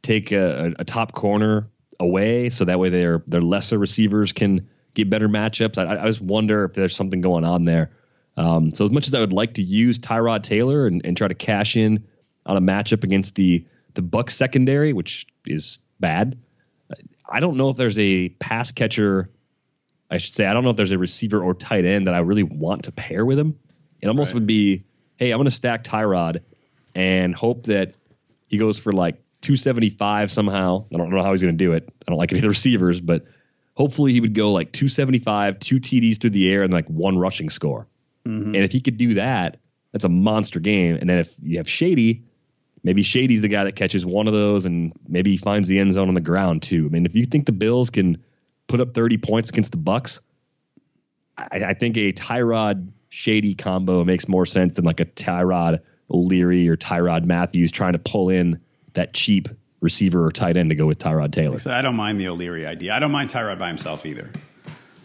[0.01, 5.09] take a, a top corner away so that way their their lesser receivers can get
[5.09, 5.77] better matchups.
[5.77, 7.91] I, I just wonder if there's something going on there.
[8.37, 11.27] Um, so as much as I would like to use Tyrod Taylor and, and try
[11.27, 12.03] to cash in
[12.45, 16.37] on a matchup against the the Buck secondary, which is bad,
[17.29, 19.29] I don't know if there's a pass catcher.
[20.09, 22.19] I should say I don't know if there's a receiver or tight end that I
[22.19, 23.57] really want to pair with him.
[24.01, 24.35] It almost right.
[24.35, 24.83] would be,
[25.17, 26.41] hey, I'm going to stack Tyrod
[26.95, 27.93] and hope that
[28.47, 30.85] he goes for like 275 somehow.
[30.93, 31.87] I don't know how he's going to do it.
[31.87, 33.25] I don't like any of the receivers, but
[33.75, 37.49] hopefully he would go like 275, two TDs through the air, and like one rushing
[37.49, 37.87] score.
[38.25, 38.55] Mm-hmm.
[38.55, 39.57] And if he could do that,
[39.91, 40.95] that's a monster game.
[40.95, 42.23] And then if you have Shady,
[42.83, 45.93] maybe Shady's the guy that catches one of those, and maybe he finds the end
[45.93, 46.85] zone on the ground too.
[46.85, 48.21] I mean, if you think the Bills can
[48.67, 50.19] put up 30 points against the Bucks,
[51.37, 56.67] I, I think a Tyrod Shady combo makes more sense than like a Tyrod O'Leary
[56.67, 58.61] or Tyrod Matthews trying to pull in
[58.93, 59.47] that cheap
[59.81, 61.57] receiver or tight end to go with Tyrod Taylor.
[61.65, 62.93] I don't mind the O'Leary idea.
[62.93, 64.29] I don't mind Tyrod by himself either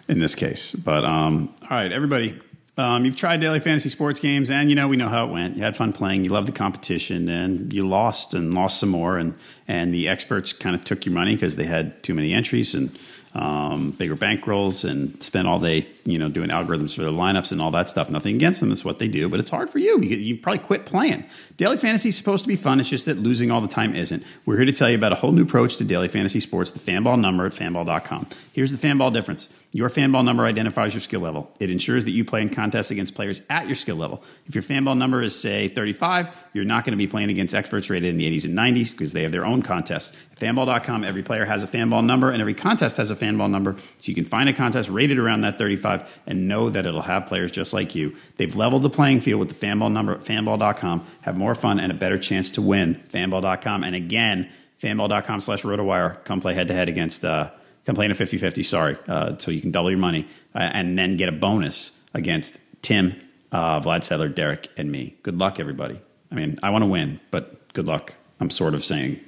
[0.08, 0.72] in this case.
[0.72, 2.40] But um, all right, everybody.
[2.78, 5.56] Um, you've tried daily fantasy sports games, and you know we know how it went.
[5.56, 6.24] You had fun playing.
[6.24, 9.16] You loved the competition, and you lost and lost some more.
[9.16, 9.34] And
[9.66, 12.96] and the experts kind of took your money because they had too many entries and
[13.36, 17.60] um, bigger bankrolls and spend all day, you know, doing algorithms for their lineups and
[17.60, 18.10] all that stuff.
[18.10, 18.72] Nothing against them.
[18.72, 20.00] It's what they do, but it's hard for you.
[20.00, 21.24] You, you probably quit playing.
[21.56, 22.80] Daily fantasy is supposed to be fun.
[22.80, 24.22] It's just that losing all the time isn't.
[24.44, 26.80] We're here to tell you about a whole new approach to daily fantasy sports, the
[26.80, 28.26] fanball number at fanball.com.
[28.52, 29.48] Here's the fanball difference.
[29.72, 31.50] Your fanball number identifies your skill level.
[31.60, 34.22] It ensures that you play in contests against players at your skill level.
[34.46, 37.90] If your fanball number is, say, 35, you're not going to be playing against experts
[37.90, 40.16] rated in the 80s and 90s because they have their own contests.
[40.32, 43.76] At fanball.com, every player has a fanball number and every contest has a fanball number.
[43.98, 47.26] So you can find a contest rated around that 35 and know that it'll have
[47.26, 48.16] players just like you.
[48.38, 51.06] They've leveled the playing field with the fanball number at fanball.com.
[51.22, 53.02] Have more fun and a better chance to win.
[53.12, 53.84] Fanball.com.
[53.84, 54.50] And again,
[54.82, 56.22] fanball.com slash rotowire.
[56.24, 57.24] Come play head to head against.
[57.24, 57.50] Uh,
[57.84, 60.58] come play in a 50 50, sorry, uh, so you can double your money uh,
[60.58, 63.14] and then get a bonus against Tim,
[63.52, 65.16] uh, Vlad Sedler, Derek, and me.
[65.22, 66.00] Good luck, everybody.
[66.30, 68.14] I mean, I want to win, but good luck.
[68.40, 69.20] I'm sort of saying,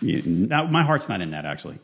[0.00, 1.78] you, now, my heart's not in that actually.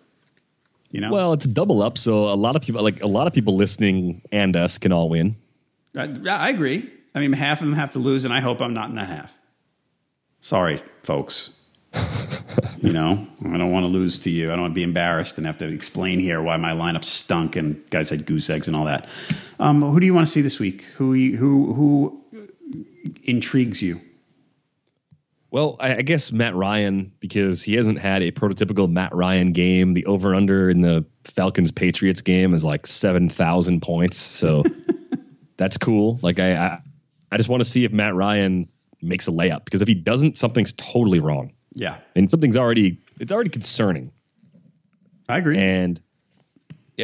[0.91, 1.13] You know?
[1.13, 3.55] Well, it's a double up, so a lot of people, like a lot of people
[3.55, 5.37] listening and us, can all win.
[5.97, 6.91] I, I agree.
[7.15, 9.09] I mean, half of them have to lose, and I hope I'm not in that
[9.09, 9.37] half.
[10.41, 11.57] Sorry, folks.
[12.79, 14.49] you know, I don't want to lose to you.
[14.49, 17.57] I don't want to be embarrassed and have to explain here why my lineup stunk
[17.57, 19.09] and guys had goose eggs and all that.
[19.59, 20.83] Um, who do you want to see this week?
[20.97, 22.25] Who who who
[23.25, 24.01] intrigues you?
[25.51, 29.95] Well, I, I guess Matt Ryan because he hasn't had a prototypical Matt Ryan game.
[29.95, 34.63] The over under in the Falcons Patriots game is like seven thousand points, so
[35.57, 36.21] that's cool.
[36.23, 36.79] Like I, I,
[37.33, 38.69] I just want to see if Matt Ryan
[39.03, 41.53] makes a layup because if he doesn't, something's totally wrong.
[41.73, 41.99] Yeah.
[42.15, 44.13] And something's already it's already concerning.
[45.29, 45.59] I agree.
[45.59, 46.01] And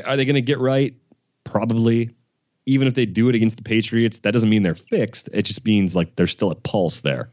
[0.05, 0.95] are they going to get right?
[1.45, 2.11] Probably.
[2.67, 5.29] Even if they do it against the Patriots, that doesn't mean they're fixed.
[5.33, 7.31] It just means like there's still a pulse there.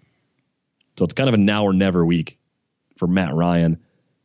[0.97, 2.37] So it's kind of a now or never week
[2.97, 3.79] for Matt Ryan.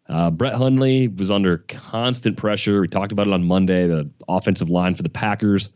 [0.07, 2.81] Uh, Brett Hundley was under constant pressure.
[2.81, 3.87] We talked about it on Monday.
[3.87, 5.71] The offensive line for the Packers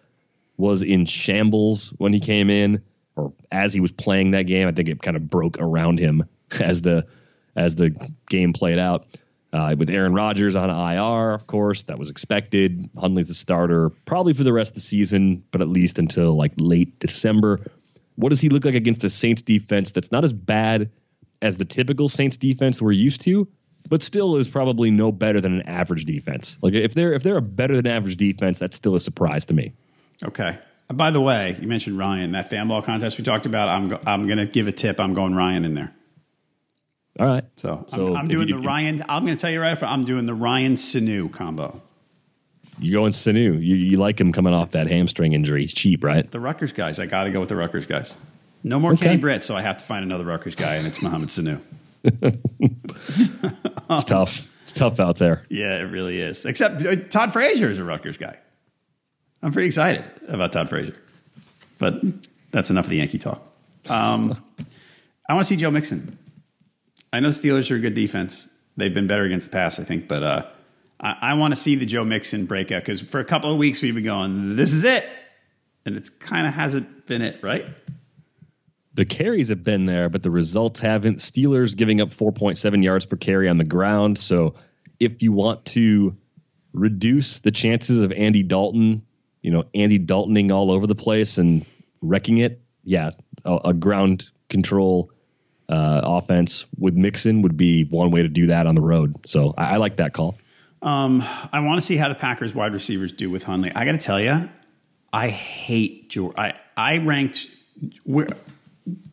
[0.56, 2.82] was in shambles when he came in,
[3.16, 4.68] or as he was playing that game.
[4.68, 6.24] I think it kind of broke around him
[6.60, 7.06] as the
[7.56, 7.90] as the
[8.28, 9.06] game played out.
[9.52, 12.88] Uh, with Aaron Rodgers on IR, of course, that was expected.
[12.98, 16.52] Hundley's the starter probably for the rest of the season, but at least until like
[16.56, 17.60] late December.
[18.16, 20.90] What does he look like against the Saints defense that's not as bad
[21.42, 23.46] as the typical Saints defense we're used to,
[23.90, 26.56] but still is probably no better than an average defense.
[26.62, 29.54] Like if they're if they're a better than average defense, that's still a surprise to
[29.54, 29.72] me.
[30.24, 30.56] Okay.
[30.92, 32.32] By the way, you mentioned Ryan.
[32.32, 33.68] That fan ball contest we talked about.
[33.68, 35.00] I'm go- I'm going to give a tip.
[35.00, 35.94] I'm going Ryan in there.
[37.18, 37.44] All right.
[37.56, 39.04] So, so I'm, I'm doing you, the Ryan.
[39.08, 39.80] I'm going to tell you right.
[39.82, 41.82] I'm doing the Ryan Sanu combo.
[42.78, 43.54] You're going Sanu?
[43.62, 45.62] You, you like him coming off that hamstring injury?
[45.62, 46.28] He's cheap, right?
[46.28, 46.98] The Rutgers guys.
[46.98, 48.16] I got to go with the Rutgers guys.
[48.64, 49.06] No more okay.
[49.06, 51.60] Kenny Britt, so I have to find another Rutgers guy, and it's Mohamed Sanu.
[53.90, 54.46] it's tough.
[54.62, 55.44] It's tough out there.
[55.48, 56.46] Yeah, it really is.
[56.46, 58.38] Except uh, Todd Frazier is a Rutgers guy.
[59.42, 60.94] I'm pretty excited about Todd Frazier,
[61.78, 62.00] but
[62.52, 63.42] that's enough of the Yankee talk.
[63.88, 64.34] Um,
[65.28, 66.18] I want to see Joe Mixon.
[67.12, 68.48] I know Steelers are a good defense.
[68.76, 70.46] They've been better against the pass, I think, but uh,
[71.00, 73.82] I, I want to see the Joe Mixon breakout because for a couple of weeks
[73.82, 75.04] we've been going, this is it,
[75.84, 77.66] and it's kind of hasn't been it, right?
[78.94, 81.18] The carries have been there, but the results haven't.
[81.18, 84.18] Steelers giving up 4.7 yards per carry on the ground.
[84.18, 84.54] So
[85.00, 86.14] if you want to
[86.72, 89.04] reduce the chances of Andy Dalton,
[89.42, 91.66] you know, Andy Daltoning all over the place and
[92.00, 93.10] wrecking it, yeah,
[93.44, 95.10] a, a ground control
[95.68, 99.16] uh, offense with Mixon would be one way to do that on the road.
[99.26, 100.38] So I, I like that call.
[100.80, 103.72] Um, I want to see how the Packers wide receivers do with Hundley.
[103.74, 104.48] I got to tell you,
[105.12, 106.38] I hate Jordy.
[106.38, 107.46] I I ranked
[108.04, 108.28] where.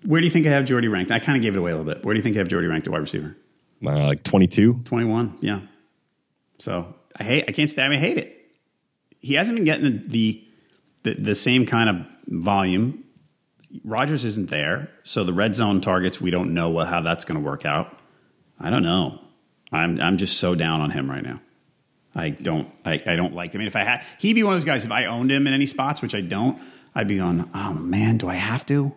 [0.03, 1.11] Where do you think I have Jordy ranked?
[1.11, 2.03] I kind of gave it away a little bit.
[2.03, 3.35] Where do you think I have Jordy ranked at wide receiver?
[3.85, 4.81] Uh, like 22.
[4.85, 5.59] 21, yeah.
[6.57, 7.45] So I hate.
[7.47, 7.93] I can't stand.
[7.93, 8.38] I hate it.
[9.19, 10.43] He hasn't been getting the,
[11.03, 13.03] the the, same kind of volume.
[13.84, 17.45] Rogers isn't there, so the red zone targets we don't know how that's going to
[17.45, 17.99] work out.
[18.60, 19.19] I don't know.
[19.71, 21.41] I'm I'm just so down on him right now.
[22.15, 23.55] I don't I, I don't like.
[23.55, 24.86] I mean, if I had, he'd be one of those guys.
[24.86, 26.60] If I owned him in any spots, which I don't,
[26.95, 28.95] I'd be going, oh man, do I have to?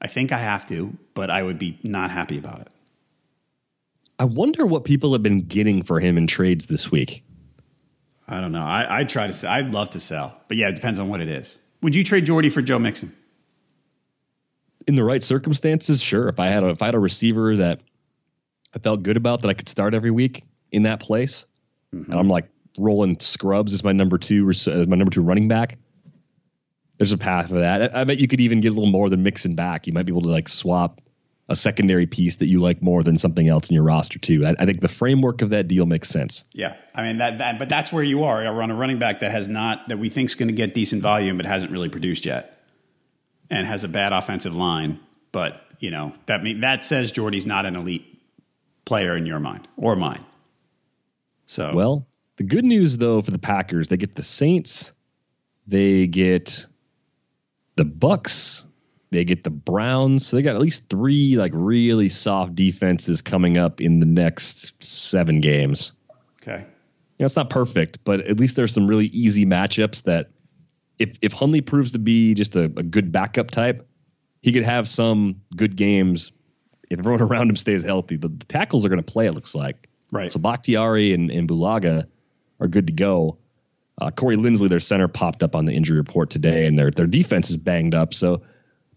[0.00, 2.68] I think I have to, but I would be not happy about it.
[4.18, 7.22] I wonder what people have been getting for him in trades this week.
[8.28, 8.62] I don't know.
[8.62, 9.32] I I try to.
[9.32, 9.50] Sell.
[9.50, 11.58] I'd love to sell, but yeah, it depends on what it is.
[11.82, 13.14] Would you trade Jordy for Joe Mixon?
[14.86, 16.28] In the right circumstances, sure.
[16.28, 17.80] If I had a if I had a receiver that
[18.74, 21.46] I felt good about that I could start every week in that place,
[21.94, 22.10] mm-hmm.
[22.10, 25.78] and I'm like rolling Scrubs as my number two as my number two running back.
[26.98, 27.94] There's a path for that.
[27.94, 29.86] I bet you could even get a little more than Mixon back.
[29.86, 31.00] You might be able to like swap
[31.48, 34.44] a secondary piece that you like more than something else in your roster too.
[34.44, 36.44] I, I, think the framework of that deal makes sense.
[36.52, 38.42] Yeah, I mean that, that, but that's where you are.
[38.42, 40.74] You're on a running back that has not that we think is going to get
[40.74, 42.64] decent volume, but hasn't really produced yet,
[43.48, 44.98] and has a bad offensive line.
[45.30, 48.04] But you know that mean that says Jordy's not an elite
[48.84, 50.24] player in your mind or mine.
[51.46, 52.06] So well,
[52.36, 54.92] the good news though for the Packers, they get the Saints,
[55.68, 56.66] they get
[57.76, 58.65] the Bucks
[59.10, 60.26] they get the Browns.
[60.26, 64.82] So they got at least three like really soft defenses coming up in the next
[64.82, 65.92] seven games.
[66.42, 66.58] Okay.
[66.58, 70.30] You know, it's not perfect, but at least there's some really easy matchups that
[70.98, 73.86] if if Hundley proves to be just a, a good backup type,
[74.42, 76.32] he could have some good games
[76.90, 78.16] if everyone around him stays healthy.
[78.16, 79.88] But the tackles are going to play, it looks like.
[80.12, 80.30] Right.
[80.30, 82.06] So Bakhtiari and, and Bulaga
[82.60, 83.38] are good to go.
[84.00, 87.06] Uh, Corey Linsley, their center, popped up on the injury report today, and their their
[87.06, 88.12] defense is banged up.
[88.12, 88.42] So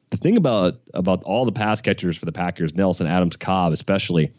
[0.09, 4.33] the thing about about all the pass catchers for the Packers, Nelson, Adams, Cobb, especially,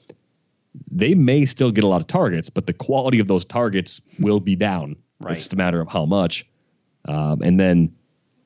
[0.90, 4.40] they may still get a lot of targets, but the quality of those targets will
[4.40, 4.96] be down.
[5.22, 5.34] Right.
[5.34, 6.46] It's just a matter of how much.
[7.04, 7.94] Um, and then,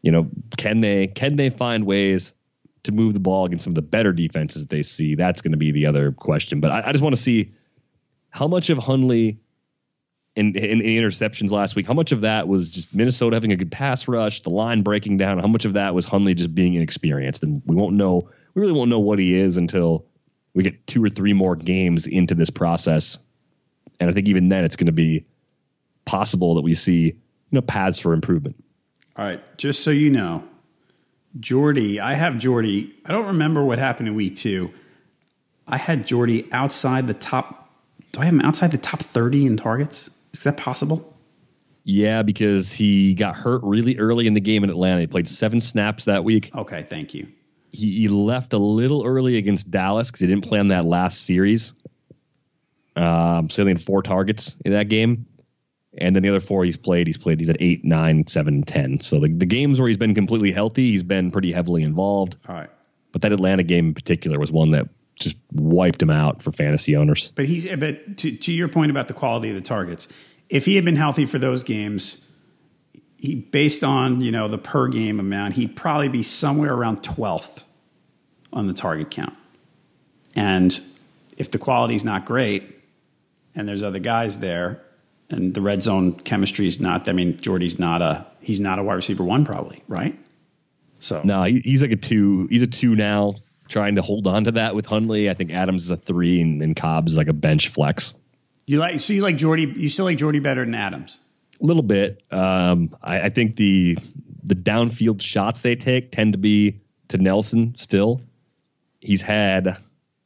[0.03, 2.35] you know, can they can they find ways
[2.83, 5.15] to move the ball against some of the better defenses that they see?
[5.15, 6.61] That's going to be the other question.
[6.61, 7.53] But I, I just want to see
[8.31, 9.39] how much of Hundley
[10.37, 13.57] in, in, in, interceptions last week, how much of that was just Minnesota having a
[13.57, 15.39] good pass rush, the line breaking down?
[15.39, 17.43] How much of that was Hundley just being inexperienced?
[17.43, 18.29] And we won't know.
[18.55, 20.07] We really won't know what he is until
[20.55, 23.19] we get two or three more games into this process.
[24.01, 25.25] And I think even then, it's going to be
[26.05, 27.15] possible that we see you
[27.53, 28.57] know paths for improvement.
[29.17, 30.45] All right, just so you know,
[31.39, 32.95] Jordy, I have Jordy.
[33.05, 34.73] I don't remember what happened in week two.
[35.67, 37.71] I had Jordy outside the top.
[38.13, 40.11] Do I have him outside the top thirty in targets?
[40.35, 41.17] Is that possible?
[41.85, 45.03] Yeah, because he got hurt really early in the game in Atlanta.
[45.03, 46.51] He played seven snaps that week.
[46.55, 47.29] Okay, thank you.
[47.71, 51.23] He, he left a little early against Dallas because he didn't play on that last
[51.25, 51.73] series.
[52.97, 55.27] Um, so he had four targets in that game.
[55.97, 58.99] And then the other four he's played, he's played, he's at eight, nine, seven, ten.
[58.99, 62.37] So the, the games where he's been completely healthy, he's been pretty heavily involved.
[62.49, 62.71] All right.
[63.13, 66.97] But that Atlanta game in particular was one that just wiped him out for fantasy
[66.97, 67.33] owners.
[67.35, 70.09] But he's but to, to your point about the quality of the targets,
[70.49, 72.31] if he had been healthy for those games,
[73.17, 77.65] he based on you know the per game amount, he'd probably be somewhere around twelfth
[78.53, 79.35] on the target count.
[80.37, 80.79] And
[81.37, 82.83] if the quality's not great,
[83.55, 84.83] and there's other guys there,
[85.31, 88.83] and the red zone chemistry is not, I mean, Jordy's not a he's not a
[88.83, 90.19] wide receiver one probably, right?
[90.99, 92.47] So no, he's like a two.
[92.51, 93.35] He's a two now
[93.69, 95.31] trying to hold on to that with Hundley.
[95.31, 98.15] I think Adams is a three and, and Cobb's like a bench flex.
[98.67, 99.73] You like so you like Jordy?
[99.77, 101.19] You still like Jordy better than Adams?
[101.61, 102.23] A little bit.
[102.31, 103.99] Um, I, I think the
[104.43, 107.75] the downfield shots they take tend to be to Nelson.
[107.75, 108.23] Still,
[109.01, 109.77] he's had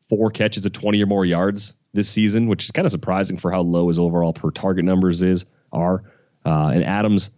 [0.08, 3.50] four catches of twenty or more yards this season, which is kind of surprising for
[3.50, 6.04] how low his overall per target numbers is are.
[6.46, 7.30] Uh, and Adams,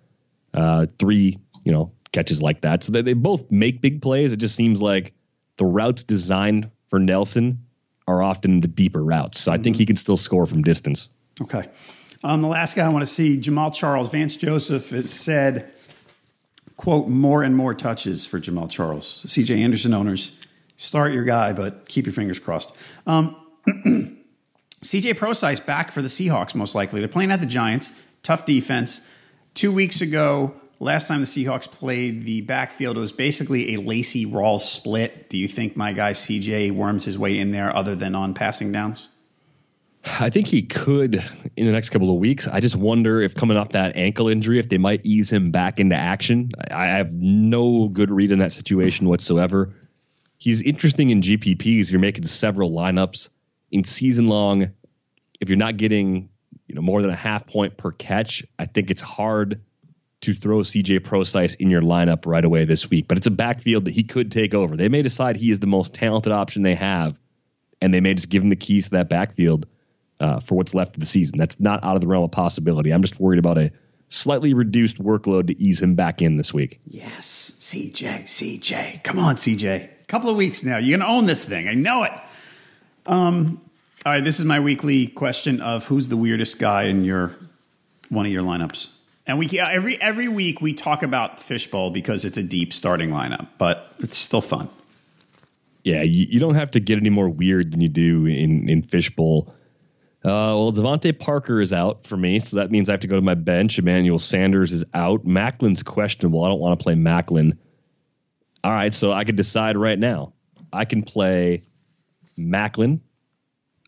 [0.52, 2.82] uh, three you know catches like that.
[2.82, 4.32] So they, they both make big plays.
[4.32, 5.14] It just seems like
[5.60, 7.66] the routes designed for Nelson
[8.08, 9.40] are often the deeper routes.
[9.40, 11.10] So I think he can still score from distance.
[11.42, 11.68] Okay.
[12.24, 14.10] Um, the last guy I want to see, Jamaal Charles.
[14.10, 15.70] Vance Joseph has said,
[16.78, 19.22] quote, more and more touches for Jamaal Charles.
[19.26, 20.40] CJ Anderson owners,
[20.78, 22.74] start your guy, but keep your fingers crossed.
[23.06, 23.36] Um,
[24.82, 27.00] CJ Prosise back for the Seahawks, most likely.
[27.00, 28.02] They're playing at the Giants.
[28.22, 29.06] Tough defense.
[29.52, 34.26] Two weeks ago, last time the Seahawks played the backfield, it was basically a Lacy
[34.26, 35.28] Rawls split.
[35.28, 38.72] Do you think my guy CJ worms his way in there other than on passing
[38.72, 39.08] downs?
[40.18, 41.22] I think he could
[41.56, 42.48] in the next couple of weeks.
[42.48, 45.78] I just wonder if coming off that ankle injury, if they might ease him back
[45.78, 46.50] into action.
[46.70, 49.74] I, I have no good read in that situation whatsoever.
[50.38, 51.90] He's interesting in GPPs.
[51.90, 53.28] You're making several lineups
[53.70, 54.70] in season long.
[55.38, 56.30] If you're not getting,
[56.66, 59.60] you know, more than a half point per catch, I think it's hard
[60.22, 63.08] to throw CJ Prosise in your lineup right away this week.
[63.08, 64.76] But it's a backfield that he could take over.
[64.76, 67.18] They may decide he is the most talented option they have,
[67.80, 69.66] and they may just give him the keys to that backfield
[70.20, 71.38] uh, for what's left of the season.
[71.38, 72.90] That's not out of the realm of possibility.
[72.90, 73.72] I'm just worried about a
[74.08, 76.80] slightly reduced workload to ease him back in this week.
[76.86, 79.02] Yes, CJ, CJ.
[79.02, 79.84] Come on, CJ.
[79.84, 80.76] A couple of weeks now.
[80.76, 81.68] You're going to own this thing.
[81.68, 82.12] I know it.
[83.06, 83.62] Um,
[84.04, 87.36] all right, this is my weekly question of who's the weirdest guy in your
[88.08, 88.88] one of your lineups.
[89.30, 93.46] And we every every week we talk about fishbowl because it's a deep starting lineup,
[93.58, 94.68] but it's still fun.
[95.84, 98.82] Yeah, you, you don't have to get any more weird than you do in in
[98.82, 99.54] fishbowl.
[100.24, 103.14] Uh, well, DeVante Parker is out for me, so that means I have to go
[103.14, 103.78] to my bench.
[103.78, 105.24] Emmanuel Sanders is out.
[105.24, 106.42] Maclin's questionable.
[106.42, 107.56] I don't want to play Maclin.
[108.64, 110.32] All right, so I could decide right now.
[110.72, 111.62] I can play
[112.36, 112.98] Maclin.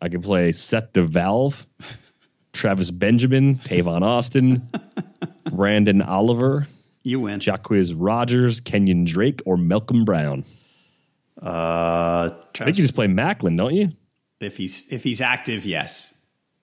[0.01, 1.57] I can play Seth DeValve,
[2.53, 4.61] Travis Benjamin, Tavon Austin,
[5.47, 6.67] Branden Oliver.
[7.03, 7.41] You win.
[7.41, 10.45] Jacquizz Rogers, Kenyon Drake, or Malcolm Brown.
[11.43, 13.91] Uh, I think you just play Maclin, don't you?
[14.41, 16.13] If he's if he's active, yes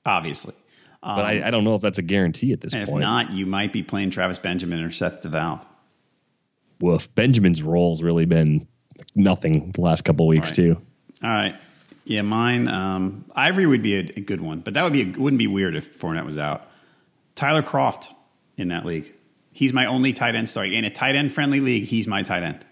[0.06, 0.54] obviously.
[1.02, 3.02] Um, but I, I, don't know if that's a guarantee at this and point.
[3.02, 5.66] If not, you might be playing Travis Benjamin or Seth DeValve.
[6.82, 8.68] Well, if Benjamin's role's really been
[9.16, 10.56] nothing the last couple weeks right.
[10.56, 10.78] too.
[11.24, 11.56] All right.
[12.10, 12.68] Yeah, mine.
[12.68, 15.46] Um, Ivory would be a, a, good one, but that would be a, wouldn't be
[15.46, 16.68] weird if Fournette was out.
[17.36, 18.08] Tyler Kroft
[18.58, 19.14] in that league.
[19.52, 20.50] He's my only tight end.
[20.50, 22.66] Sorry, in a tight end friendly league, he's my tight end.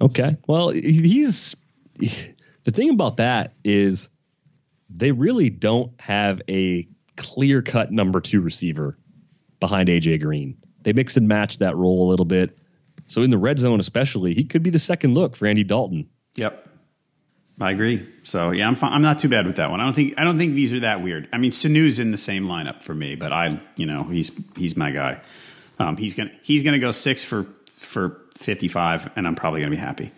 [0.00, 0.36] Okay.
[0.48, 1.54] Well, he's
[2.00, 4.08] the thing about that is
[4.90, 8.98] they really don't have a clear cut number two receiver
[9.60, 10.56] behind AJ Green.
[10.82, 12.58] They mix and match that role a little bit.
[13.06, 16.08] So in the red zone, especially, he could be the second look for Andy Dalton.
[16.34, 16.75] Yep,
[17.60, 18.06] I agree.
[18.22, 18.92] So yeah, I'm fine.
[18.92, 19.80] I'm not too bad with that one.
[19.80, 21.28] I don't think I don't think these are that weird.
[21.32, 24.76] I mean, Sanu's in the same lineup for me, but I, you know, he's he's
[24.76, 25.20] my guy.
[25.78, 29.76] Um, he's gonna he's gonna go six for for 55, and I'm probably gonna be
[29.76, 30.12] happy.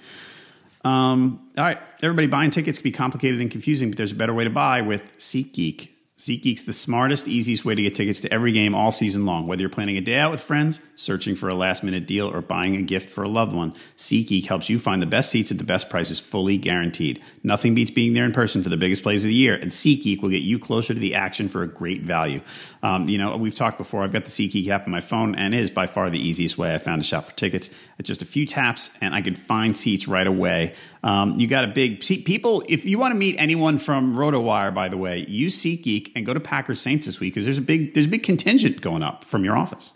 [0.85, 4.35] Um, all right, everybody, buying tickets can be complicated and confusing, but there's a better
[4.35, 5.91] way to buy with SeatGeek.
[6.19, 9.47] SeatGeek's the smartest, easiest way to get tickets to every game all season long.
[9.47, 12.41] Whether you're planning a day out with friends, searching for a last minute deal, or
[12.41, 15.59] buying a gift for a loved one, SeatGeek helps you find the best seats at
[15.59, 17.23] the best prices, fully guaranteed.
[17.45, 20.21] Nothing beats being there in person for the biggest plays of the year, and SeatGeek
[20.21, 22.41] will get you closer to the action for a great value.
[22.83, 24.03] Um, you know, we've talked before.
[24.03, 26.59] I've got the SeatGeek app on my phone, and it is by far the easiest
[26.59, 27.71] way I found to shop for tickets.
[27.99, 30.75] It's just a few taps, and I can find seats right away.
[31.03, 32.65] Um, you got a big see, people.
[32.69, 36.35] If you want to meet anyone from RotoWire, by the way, use SeatGeek and go
[36.35, 39.25] to Packers Saints this week because there's a big there's a big contingent going up
[39.25, 39.93] from your office.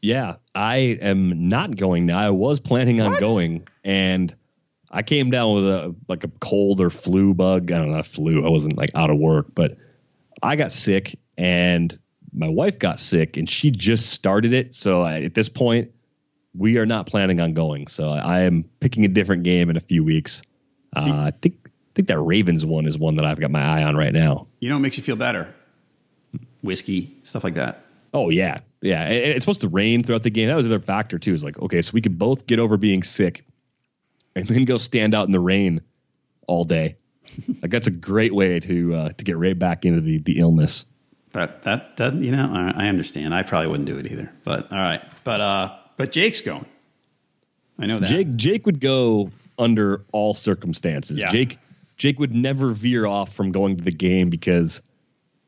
[0.00, 2.18] Yeah, I am not going now.
[2.18, 3.20] I was planning on what?
[3.20, 4.34] going, and
[4.90, 7.70] I came down with a like a cold or flu bug.
[7.70, 8.44] I don't know, flu.
[8.44, 9.76] I wasn't like out of work, but
[10.42, 11.96] I got sick, and
[12.32, 14.74] my wife got sick, and she just started it.
[14.74, 15.92] So I, at this point,
[16.54, 17.86] we are not planning on going.
[17.86, 20.42] So I am picking a different game in a few weeks.
[20.94, 23.82] Uh, I think I think that Ravens one is one that I've got my eye
[23.82, 24.46] on right now.
[24.60, 25.54] You know what makes you feel better?
[26.62, 27.84] Whiskey, stuff like that.
[28.14, 29.08] Oh yeah, yeah.
[29.08, 30.48] it's supposed to rain throughout the game.
[30.48, 31.32] That was another factor too.
[31.32, 33.44] Is like okay, so we could both get over being sick,
[34.36, 35.80] and then go stand out in the rain
[36.46, 36.96] all day.
[37.62, 40.84] like that's a great way to uh, to get right back into the the illness.
[41.32, 43.34] That that that you know I, I understand.
[43.34, 44.32] I probably wouldn't do it either.
[44.44, 45.02] But all right.
[45.24, 46.66] But uh, but Jake's going.
[47.78, 48.08] I know that.
[48.08, 51.18] Jake Jake would go under all circumstances.
[51.18, 51.30] Yeah.
[51.30, 51.58] Jake
[51.96, 54.82] Jake would never veer off from going to the game because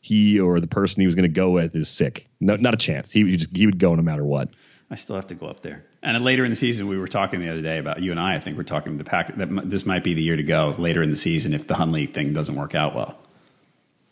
[0.01, 2.29] he or the person he was going to go with is sick.
[2.41, 3.11] No, not a chance.
[3.11, 4.51] He would just, he would go no matter what.
[4.91, 5.85] I still have to go up there.
[6.03, 8.35] And later in the season, we were talking the other day about you and I.
[8.35, 11.03] I think we're talking the pack that this might be the year to go later
[11.03, 13.19] in the season if the Hundley thing doesn't work out well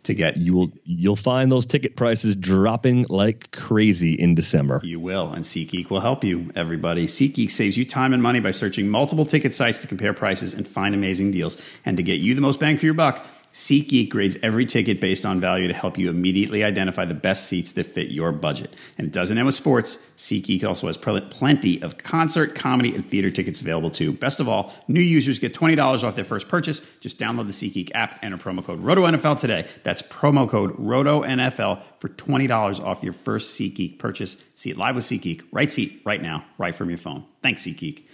[0.04, 4.80] to get you will you'll find those ticket prices dropping like crazy in December.
[4.82, 6.50] You will, and SeatGeek will help you.
[6.54, 10.54] Everybody, SeatGeek saves you time and money by searching multiple ticket sites to compare prices
[10.54, 11.62] and find amazing deals.
[11.84, 15.26] And to get you the most bang for your buck, SeatGeek grades every ticket based
[15.26, 18.74] on value to help you immediately identify the best seats that fit your budget.
[18.96, 19.96] And it doesn't end with sports.
[20.16, 24.12] SeatGeek also has plenty of concert, comedy, and theater tickets available too.
[24.12, 26.80] Best of all, new users get $20 off their first purchase.
[27.00, 29.68] Just download the SeatGeek app, and enter promo code RotoNFL today.
[29.82, 34.42] That's promo code RotoNFL for $20 off your first SeatGeek purchase.
[34.54, 35.42] See it live with SeatGeek.
[35.52, 37.24] Right seat, right now, right from your phone.
[37.42, 38.04] Thanks, SeatGeek.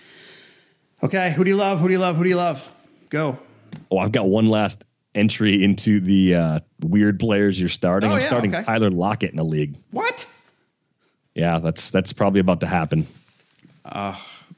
[1.00, 1.78] Okay, who do you love?
[1.78, 2.16] Who do you love?
[2.16, 2.68] Who do you love?
[3.08, 3.38] Go.
[3.90, 4.82] Oh, I've got one last
[5.14, 8.10] entry into the uh, weird players you're starting.
[8.10, 8.64] Oh, I'm yeah, starting okay.
[8.64, 9.76] Tyler Lockett in a league.
[9.90, 10.26] What?
[11.34, 13.06] Yeah, that's that's probably about to happen.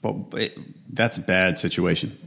[0.03, 0.59] Well, it,
[0.95, 2.19] that's a bad situation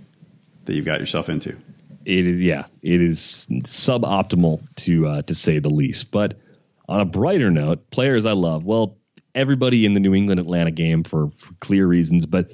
[0.65, 1.57] that you've got yourself into.
[2.05, 6.11] It is yeah, it is suboptimal to uh, to say the least.
[6.11, 6.39] But
[6.87, 8.65] on a brighter note, players I love.
[8.65, 8.97] Well,
[9.33, 12.51] everybody in the New England Atlanta game for, for clear reasons, but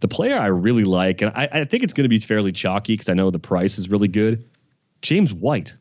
[0.00, 2.94] the player I really like, and I, I think it's going to be fairly chalky
[2.94, 4.48] because I know the price is really good.
[5.02, 5.74] James White.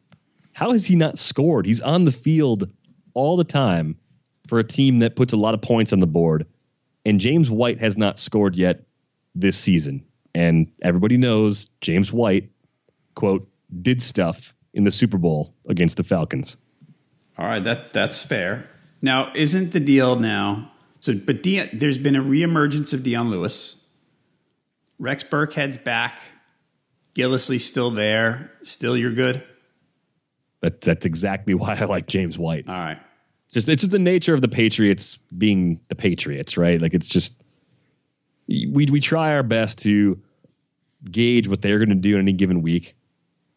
[0.53, 1.65] How has he not scored?
[1.65, 2.69] He's on the field
[3.13, 3.97] all the time
[4.47, 6.45] for a team that puts a lot of points on the board.
[7.05, 8.83] And James White has not scored yet
[9.33, 10.03] this season.
[10.35, 12.49] And everybody knows James White,
[13.15, 13.47] quote,
[13.81, 16.57] did stuff in the Super Bowl against the Falcons.
[17.37, 18.69] All right, that that's fair.
[19.01, 20.71] Now, isn't the deal now?
[20.99, 23.87] So, but De, there's been a reemergence of Dion Lewis.
[24.99, 26.19] Rex Burkhead's back.
[27.13, 28.51] Gillislee's still there.
[28.63, 29.43] Still, you're good.
[30.61, 32.67] That, that's exactly why I like James White.
[32.67, 32.99] All right.
[33.45, 36.81] It's just it's just the nature of the Patriots being the Patriots, right?
[36.81, 37.41] Like it's just
[38.47, 40.21] we we try our best to
[41.11, 42.95] gauge what they're going to do in any given week,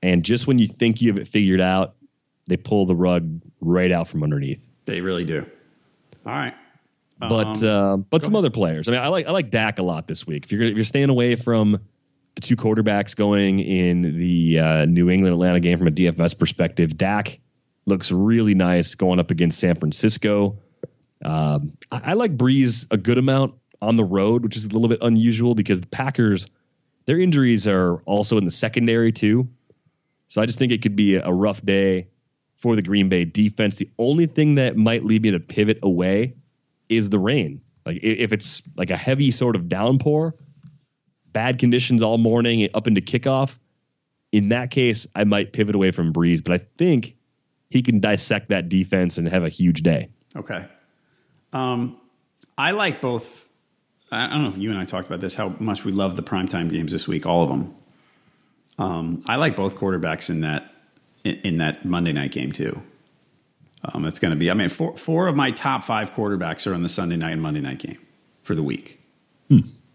[0.02, 1.94] and just when you think you have it figured out,
[2.48, 4.66] they pull the rug right out from underneath.
[4.84, 5.46] They really do.
[6.26, 6.54] All right.
[7.20, 8.88] But uh, but some other players.
[8.88, 10.44] I mean, I like I like Dak a lot this week.
[10.44, 11.78] If you're if you're staying away from
[12.34, 16.96] the two quarterbacks going in the uh, New England Atlanta game from a DFS perspective,
[16.96, 17.38] Dak
[17.86, 20.58] looks really nice going up against San Francisco.
[21.24, 24.88] Um, I, I like Brees a good amount on the road, which is a little
[24.88, 26.46] bit unusual because the Packers,
[27.06, 29.48] their injuries are also in the secondary too.
[30.28, 32.08] So I just think it could be a, a rough day
[32.56, 33.76] for the Green Bay defense.
[33.76, 36.34] The only thing that might lead me to pivot away
[36.88, 37.60] is the rain.
[37.84, 40.34] Like if it's like a heavy sort of downpour,
[41.34, 43.58] bad conditions all morning up into kickoff.
[44.32, 47.16] In that case, I might pivot away from Brees, but I think
[47.68, 50.08] he can dissect that defense and have a huge day.
[50.34, 50.64] Okay.
[51.52, 52.00] Um,
[52.56, 53.48] I like both.
[54.10, 56.22] I don't know if you and I talked about this, how much we love the
[56.22, 57.74] primetime games this week, all of them.
[58.78, 60.72] Um, I like both quarterbacks in that
[61.24, 62.82] in, in that Monday night game too.
[63.84, 64.50] Um, it's going to be.
[64.50, 67.42] I mean, four four of my top five quarterbacks are on the Sunday night and
[67.42, 67.98] Monday night game
[68.42, 69.00] for the week.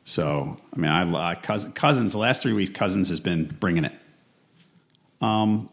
[0.10, 2.14] So, I mean, I like Cousins, Cousins.
[2.14, 3.94] The last three weeks, Cousins has been bringing it.
[5.22, 5.70] Um,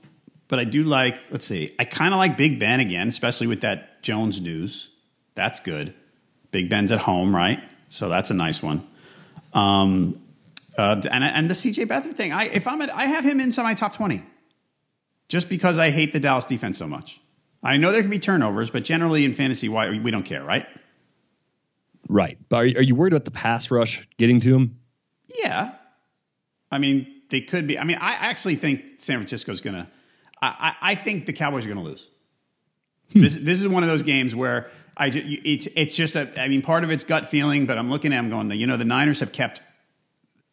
[0.49, 1.16] but I do like.
[1.30, 1.74] Let's see.
[1.78, 4.91] I kind of like Big Ben again, especially with that Jones news.
[5.37, 5.95] That's good.
[6.51, 7.62] Big Ben's at home, right?
[7.89, 8.87] So that's a nice one.
[9.55, 10.20] Um,
[10.76, 12.32] uh, and and the CJ Beathard thing.
[12.32, 14.22] I if I'm at, I have him inside my top twenty,
[15.30, 17.22] just because I hate the Dallas defense so much.
[17.62, 20.66] I know there can be turnovers, but generally in fantasy, why we don't care, right?
[22.09, 22.39] Right.
[22.49, 24.79] But are, are you worried about the pass rush getting to him?
[25.27, 25.73] Yeah.
[26.71, 27.79] I mean, they could be.
[27.79, 29.89] I mean, I actually think San Francisco's going to.
[30.43, 32.07] I, I think the Cowboys are going to lose.
[33.13, 33.23] Hmm.
[33.23, 36.41] This this is one of those games where I ju- it's it's just a.
[36.41, 38.51] I mean, part of it's gut feeling, but I'm looking at them going.
[38.51, 39.61] You know, the Niners have kept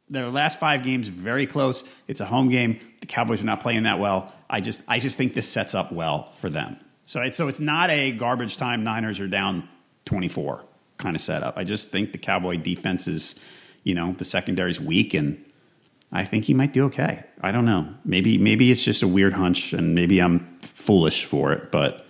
[0.10, 1.84] their last five games very close.
[2.08, 2.80] It's a home game.
[3.02, 4.32] The Cowboys are not playing that well.
[4.50, 6.78] I just I just think this sets up well for them.
[7.06, 8.84] So it's so it's not a garbage time.
[8.84, 9.68] Niners are down
[10.06, 10.64] 24
[11.04, 11.58] kind of setup.
[11.58, 13.46] I just think the Cowboy defense is,
[13.84, 15.44] you know, the secondary's weak, and
[16.12, 17.24] I think he might do okay.
[17.42, 17.94] I don't know.
[18.06, 22.06] Maybe maybe it's just a weird hunch, and maybe I'm foolish for it, but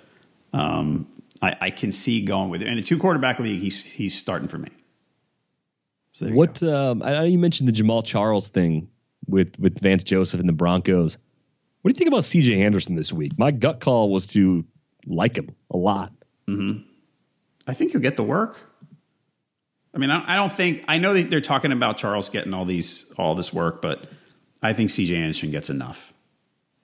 [0.54, 1.08] um,
[1.42, 2.68] I, I can see going with it.
[2.68, 4.70] In a two quarterback league, he's he's starting for me.
[6.14, 8.88] So What um, I know you mentioned the Jamaal Charles thing
[9.28, 11.18] with with Vance Joseph and the Broncos.
[11.82, 13.38] What do you think about CJ Anderson this week?
[13.38, 14.64] My gut call was to
[15.06, 16.14] like him a lot.
[17.68, 18.73] I think you'll get the work.
[19.94, 23.12] I mean, I don't think I know that they're talking about Charles getting all these
[23.18, 24.10] all this work, but
[24.62, 26.12] I think CJ Anderson gets enough.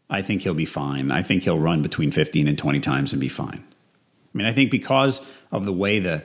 [0.10, 1.12] I think he'll be fine.
[1.12, 3.64] I think he'll run between 15 and 20 times and be fine.
[3.64, 6.24] I mean, I think because of the way the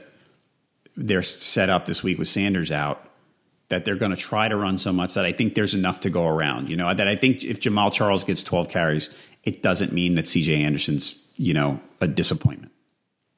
[0.97, 3.09] they're set up this week with Sanders out,
[3.69, 6.11] that they're going to try to run so much that I think there's enough to
[6.11, 6.69] go around.
[6.69, 10.27] You know, that I think if Jamaal Charles gets 12 carries, it doesn't mean that
[10.27, 12.73] CJ Anderson's, you know, a disappointment.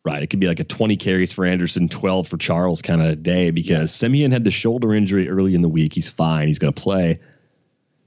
[0.07, 0.23] Right.
[0.23, 3.51] It could be like a 20 carries for Anderson, 12 for Charles kind of day
[3.51, 5.93] because Siemian had the shoulder injury early in the week.
[5.93, 6.47] He's fine.
[6.47, 7.19] He's going to play.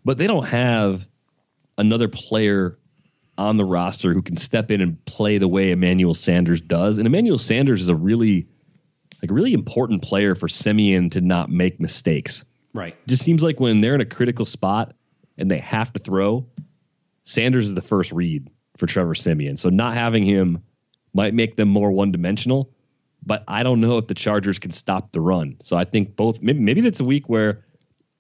[0.06, 1.06] But they don't have
[1.78, 2.80] another player
[3.38, 7.00] on the roster who can step in and play the way Emmanuel Sanders does.
[7.00, 8.48] And Emmanuel Sanders is a really
[9.22, 12.46] like a really important player for Siemian to not make mistakes.
[12.74, 12.94] Right.
[12.94, 14.94] It just seems like when they're in a critical spot
[15.38, 16.48] and they have to throw,
[17.24, 19.58] Sanders is the first read for Trevor Siemian.
[19.58, 20.64] So not having him
[21.14, 22.72] might make them more one dimensional,
[23.26, 25.58] but I don't know if the Chargers can stop the run.
[25.62, 27.66] So I think both maybe, maybe that's a week where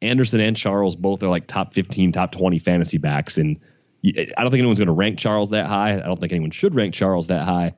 [0.01, 3.37] Anderson and Charles both are like top 15, top 20 fantasy backs.
[3.37, 3.59] And
[4.03, 5.93] I don't think anyone's going to rank Charles that high.
[5.93, 7.75] I don't think anyone should rank Charles that high.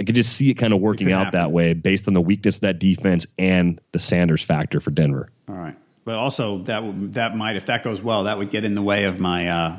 [0.00, 1.40] I could just see it kind of working out happen.
[1.40, 5.30] that way based on the weakness of that defense and the Sanders factor for Denver.
[5.48, 5.76] All right.
[6.04, 9.04] But also that that might if that goes well, that would get in the way
[9.04, 9.78] of my uh,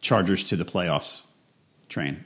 [0.00, 1.22] Chargers to the playoffs
[1.88, 2.24] train.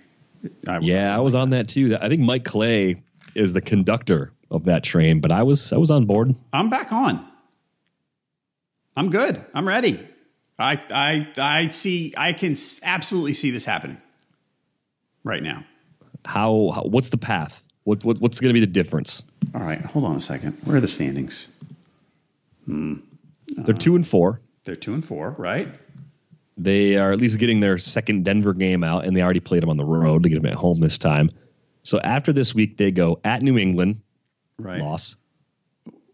[0.66, 1.96] I, Yeah, I was on that too.
[2.00, 3.02] I think Mike Clay
[3.34, 6.34] is the conductor of that train, but I was I was on board.
[6.52, 7.26] I'm back on.
[8.96, 9.44] I'm good.
[9.54, 10.06] I'm ready.
[10.58, 12.12] I I I see.
[12.16, 14.00] I can absolutely see this happening
[15.24, 15.64] right now.
[16.24, 17.64] How, how what's the path?
[17.84, 19.24] What, what what's going to be the difference?
[19.54, 20.58] All right, hold on a second.
[20.64, 21.48] Where are the standings?
[22.66, 22.96] Hmm.
[23.48, 24.40] They're two and four.
[24.64, 25.74] They're two and four, right?
[26.62, 29.70] They are at least getting their second Denver game out, and they already played them
[29.70, 31.30] on the road to get them at home this time.
[31.82, 34.02] So after this week, they go at New England,
[34.58, 34.80] Right.
[34.80, 35.16] loss.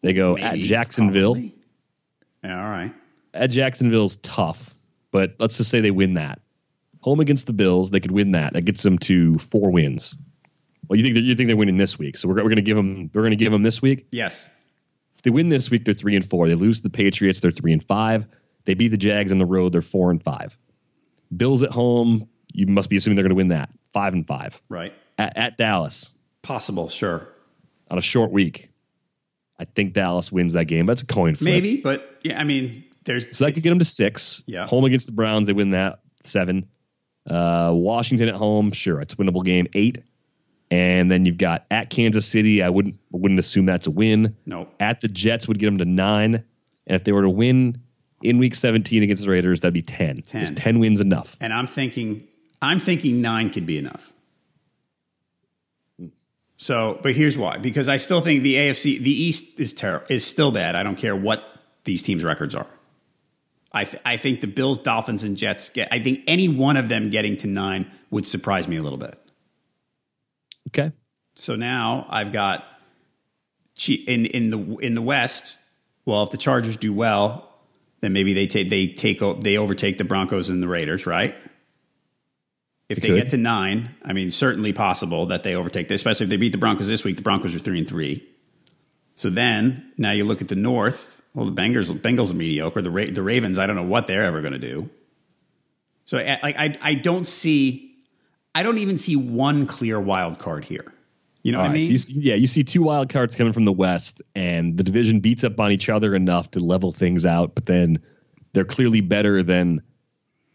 [0.02, 1.36] They go at Jacksonville.
[1.36, 2.94] Yeah, all right.
[3.34, 4.72] At Jacksonville's tough,
[5.10, 6.40] but let's just say they win that.
[7.00, 8.52] Home against the Bills, they could win that.
[8.52, 10.14] That gets them to four wins.
[10.88, 12.62] Well, you think that you think they're winning this week, so we're, we're going to
[12.62, 14.06] give them we're going to give them this week.
[14.12, 14.48] Yes.
[15.16, 16.46] If they win this week, they're three and four.
[16.46, 18.28] They lose to the Patriots, they're three and five.
[18.66, 20.56] They beat the Jags on the road, they're four and five.
[21.34, 24.60] Bills at home, you must be assuming they're going to win that, five and five.
[24.68, 24.92] Right.
[25.18, 26.12] At, at Dallas
[26.42, 26.88] Possible.
[26.88, 27.26] Sure.
[27.90, 28.70] on a short week,
[29.58, 30.86] I think Dallas wins that game.
[30.86, 31.50] That's a coin flip.
[31.50, 32.38] Maybe, but yeah.
[32.38, 34.44] I mean, there's So that could get them to six.
[34.46, 34.66] Yeah.
[34.66, 36.68] Home against the Browns, they win that seven.
[37.28, 40.02] Uh, Washington at home, sure, it's a winnable game, eight.
[40.70, 42.62] And then you've got at Kansas City.
[42.62, 44.36] I wouldn't wouldn't assume that's a win.
[44.46, 44.68] No.
[44.80, 46.44] At the Jets would get them to nine.
[46.86, 47.82] And if they were to win
[48.22, 50.22] in Week 17 against the Raiders, that'd be 10.
[50.22, 50.42] 10.
[50.42, 51.36] Is 10 wins enough?
[51.40, 52.26] and I'm thinking
[52.62, 54.12] I'm thinking nine could be enough.
[56.58, 60.24] So, but here's why: because I still think the AFC, the East is terrible, is
[60.26, 60.74] still bad.
[60.74, 61.44] I don't care what
[61.84, 62.66] these teams' records are.
[63.72, 65.88] I th- I think the Bills, Dolphins, and Jets get.
[65.92, 69.20] I think any one of them getting to nine would surprise me a little bit.
[70.68, 70.92] Okay.
[71.34, 72.64] So now I've got
[73.86, 75.58] in in the in the West.
[76.06, 77.45] Well, if the Chargers do well,
[78.06, 81.34] then maybe they take they take they overtake the Broncos and the Raiders, right?
[82.88, 83.16] If they could.
[83.16, 85.88] get to nine, I mean, certainly possible that they overtake.
[85.88, 87.16] This, especially if they beat the Broncos this week.
[87.16, 88.24] The Broncos are three and three.
[89.16, 91.20] So then, now you look at the North.
[91.34, 92.80] Well, the Bengals, Bengals are mediocre.
[92.80, 94.88] The Ra- the Ravens, I don't know what they're ever going to do.
[96.04, 97.96] So, I- like, I I don't see,
[98.54, 100.92] I don't even see one clear wild card here.
[101.46, 101.90] You know All what I right, so mean?
[101.92, 105.20] you see- yeah, you see two wild cards coming from the West, and the division
[105.20, 108.00] beats up on each other enough to level things out, but then
[108.52, 109.80] they're clearly better than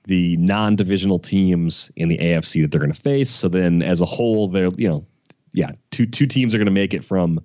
[0.08, 3.30] the non-divisional teams in the AFC that they're going to face.
[3.30, 5.06] So then, as a whole, they're you know,
[5.54, 7.40] yeah, two two teams are going to make it from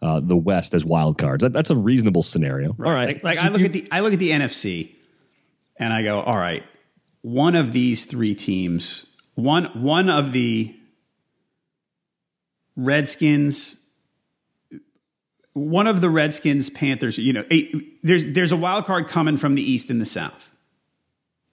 [0.00, 1.42] uh, the West as wild cards.
[1.42, 2.70] That, that's a reasonable scenario.
[2.70, 4.94] All right, Like, like I look at the I look at the NFC,
[5.78, 6.62] and I go, all right,
[7.20, 10.74] one of these three teams, one one of the
[12.78, 13.84] Redskins,
[15.52, 17.18] one of the Redskins, Panthers.
[17.18, 17.64] You know, eh,
[18.02, 20.50] there's there's a wild card coming from the East and the South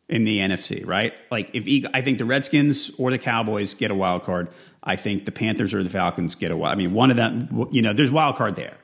[0.07, 1.13] in the NFC, right?
[1.31, 4.49] Like if Eag- I think the Redskins or the Cowboys get a wild card,
[4.83, 6.73] I think the Panthers or the Falcons get a wild.
[6.73, 7.67] I mean, one of them.
[7.71, 8.77] You know, there's wild card there.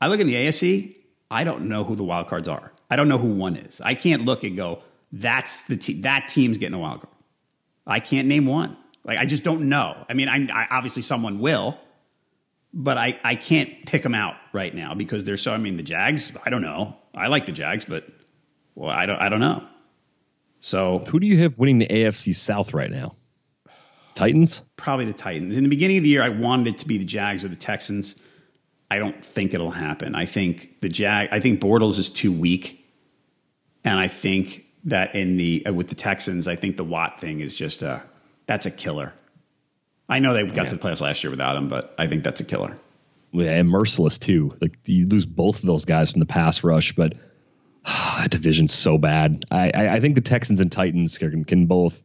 [0.00, 0.94] I look in the AFC.
[1.32, 2.72] I don't know who the wild cards are.
[2.88, 3.80] I don't know who one is.
[3.80, 7.14] I can't look and go, that's the te- that team's getting a wild card.
[7.86, 8.76] I can't name one.
[9.04, 10.04] Like I just don't know.
[10.08, 11.78] I mean, I, I obviously someone will,
[12.72, 15.52] but I I can't pick them out right now because they're so.
[15.52, 16.36] I mean, the Jags.
[16.44, 16.96] I don't know.
[17.14, 18.06] I like the Jags, but
[18.74, 19.18] well, I don't.
[19.18, 19.66] I don't know.
[20.60, 23.14] So who do you have winning the AFC South right now?
[24.14, 24.62] Titans.
[24.76, 25.56] probably the Titans.
[25.56, 27.56] In the beginning of the year, I wanted it to be the Jags or the
[27.56, 28.22] Texans.
[28.90, 30.14] I don't think it'll happen.
[30.14, 31.28] I think the Jag.
[31.32, 32.86] I think Bortles is too weak,
[33.84, 37.40] and I think that in the uh, with the Texans, I think the Watt thing
[37.40, 38.02] is just a
[38.46, 39.12] that's a killer.
[40.08, 42.40] I know they got to the playoffs last year without him, but I think that's
[42.40, 42.76] a killer.
[43.32, 44.56] Yeah, and Mercilus too.
[44.60, 47.14] Like you lose both of those guys from the pass rush, but
[47.84, 49.44] that division's so bad.
[49.50, 52.02] I, I, I think the Texans and Titans can, can both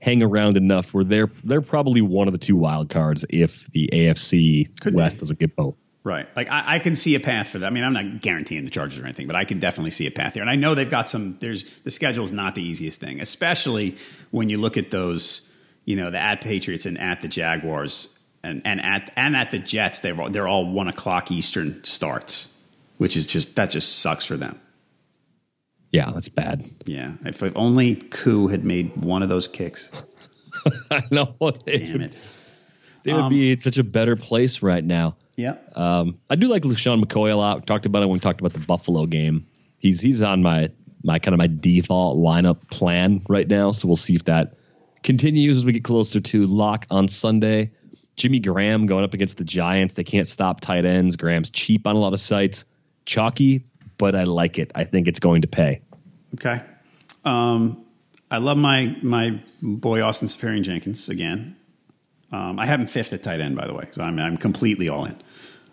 [0.00, 3.88] hang around enough where they're they're probably one of the two wild cards if the
[3.92, 5.20] AFC Could West be.
[5.20, 5.76] doesn't get both.
[6.04, 6.28] Right.
[6.36, 7.66] Like I, I, can see a path for that.
[7.66, 10.12] I mean, I'm not guaranteeing the Chargers or anything, but I can definitely see a
[10.12, 10.42] path here.
[10.42, 11.36] And I know they've got some.
[11.38, 13.96] There's the schedule is not the easiest thing, especially
[14.30, 15.50] when you look at those.
[15.86, 19.58] You know, the at Patriots and at the Jaguars and and at and at the
[19.58, 20.00] Jets.
[20.00, 22.52] They're all, they're all one o'clock Eastern starts,
[22.98, 24.60] which is just that just sucks for them.
[25.92, 26.64] Yeah, that's bad.
[26.84, 29.90] Yeah, if only Koo had made one of those kicks.
[30.90, 31.34] I know.
[31.66, 32.14] Damn it.
[33.04, 35.16] They would um, be in such a better place right now.
[35.36, 35.56] Yeah.
[35.76, 37.60] Um, I do like LeSean McCoy a lot.
[37.60, 39.46] We talked about it when we talked about the Buffalo game.
[39.78, 40.70] He's he's on my
[41.04, 43.70] my kind of my default lineup plan right now.
[43.70, 44.56] So we'll see if that
[45.02, 47.72] continues as we get closer to lock on Sunday.
[48.16, 49.94] Jimmy Graham going up against the Giants.
[49.94, 51.16] They can't stop tight ends.
[51.16, 52.64] Graham's cheap on a lot of sites.
[53.04, 53.64] Chalky,
[53.98, 54.72] but I like it.
[54.74, 55.80] I think it's going to pay.
[56.34, 56.62] Okay.
[57.24, 57.84] Um,
[58.30, 61.56] I love my my boy Austin Seferian-Jenkins again.
[62.32, 63.86] Um, I have him fifth at tight end, by the way.
[63.92, 65.16] So I'm, I'm completely all in.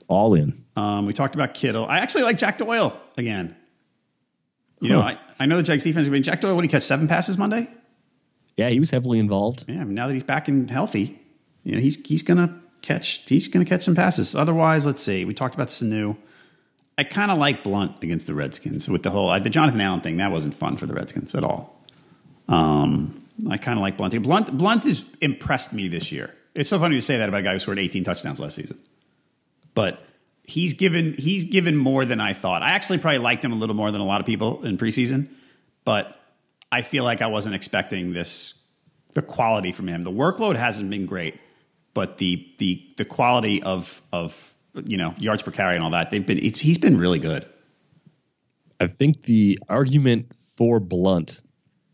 [0.07, 0.53] All in.
[0.75, 1.87] Um, we talked about Kittle.
[1.87, 3.55] I actually like Jack Doyle again.
[4.79, 4.95] You huh.
[4.95, 6.07] know, I, I know the Jags defense.
[6.07, 6.83] Mean, Jack Doyle, what did he catch?
[6.83, 7.73] Seven passes Monday?
[8.57, 9.65] Yeah, he was heavily involved.
[9.67, 11.19] Yeah, I mean, now that he's back and healthy,
[11.63, 14.35] you know, he's he's gonna catch he's gonna catch some passes.
[14.35, 15.25] Otherwise, let's see.
[15.25, 16.17] We talked about Sanu.
[16.97, 20.17] I kind of like Blunt against the Redskins with the whole the Jonathan Allen thing.
[20.17, 21.83] That wasn't fun for the Redskins at all.
[22.47, 24.21] Um, I kind of like Blunt.
[24.21, 26.33] Blunt Blunt has impressed me this year.
[26.53, 28.79] It's so funny to say that about a guy who scored 18 touchdowns last season.
[29.73, 30.03] But
[30.43, 32.61] he's given he's given more than I thought.
[32.61, 35.29] I actually probably liked him a little more than a lot of people in preseason,
[35.85, 36.19] but
[36.73, 38.59] I feel like I wasn't expecting this
[39.13, 40.01] the quality from him.
[40.01, 41.39] The workload hasn't been great,
[41.93, 46.09] but the the the quality of of you know yards per carry and all that
[46.09, 47.45] they've been he's been really good.
[48.79, 51.43] I think the argument for Blunt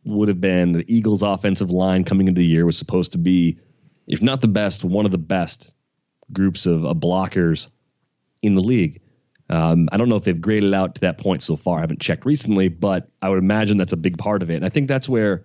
[0.06, 3.60] would have been the Eagles' offensive line coming into the year was supposed to be
[4.08, 5.74] if not the best, one of the best
[6.32, 7.68] groups of, of blockers
[8.42, 9.02] in the league.
[9.50, 11.80] Um, I don't know if they've graded out to that point so far.
[11.80, 14.56] I haven't checked recently, but I would imagine that's a big part of it.
[14.56, 15.44] And I think that's where,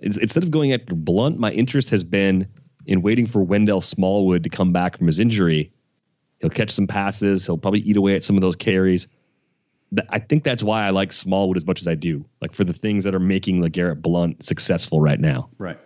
[0.00, 2.48] instead of going after Blunt, my interest has been
[2.86, 5.72] in waiting for Wendell Smallwood to come back from his injury.
[6.40, 7.44] He'll catch some passes.
[7.44, 9.08] He'll probably eat away at some of those carries.
[10.08, 12.72] I think that's why I like Smallwood as much as I do, like for the
[12.72, 15.50] things that are making LeGarrette Blunt successful right now.
[15.58, 15.78] Right.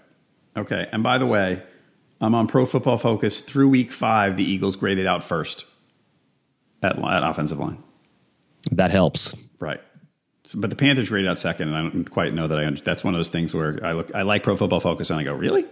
[0.56, 0.88] Okay.
[0.92, 1.62] And by the way,
[2.20, 4.36] I'm on Pro Football Focus through week five.
[4.36, 5.66] The Eagles graded out first
[6.82, 7.82] at, at offensive line.
[8.72, 9.80] That helps, right?
[10.44, 12.70] So, but the Panthers graded out second, and I don't quite know that I.
[12.70, 14.14] That's one of those things where I look.
[14.14, 15.66] I like Pro Football Focus, and I go, really?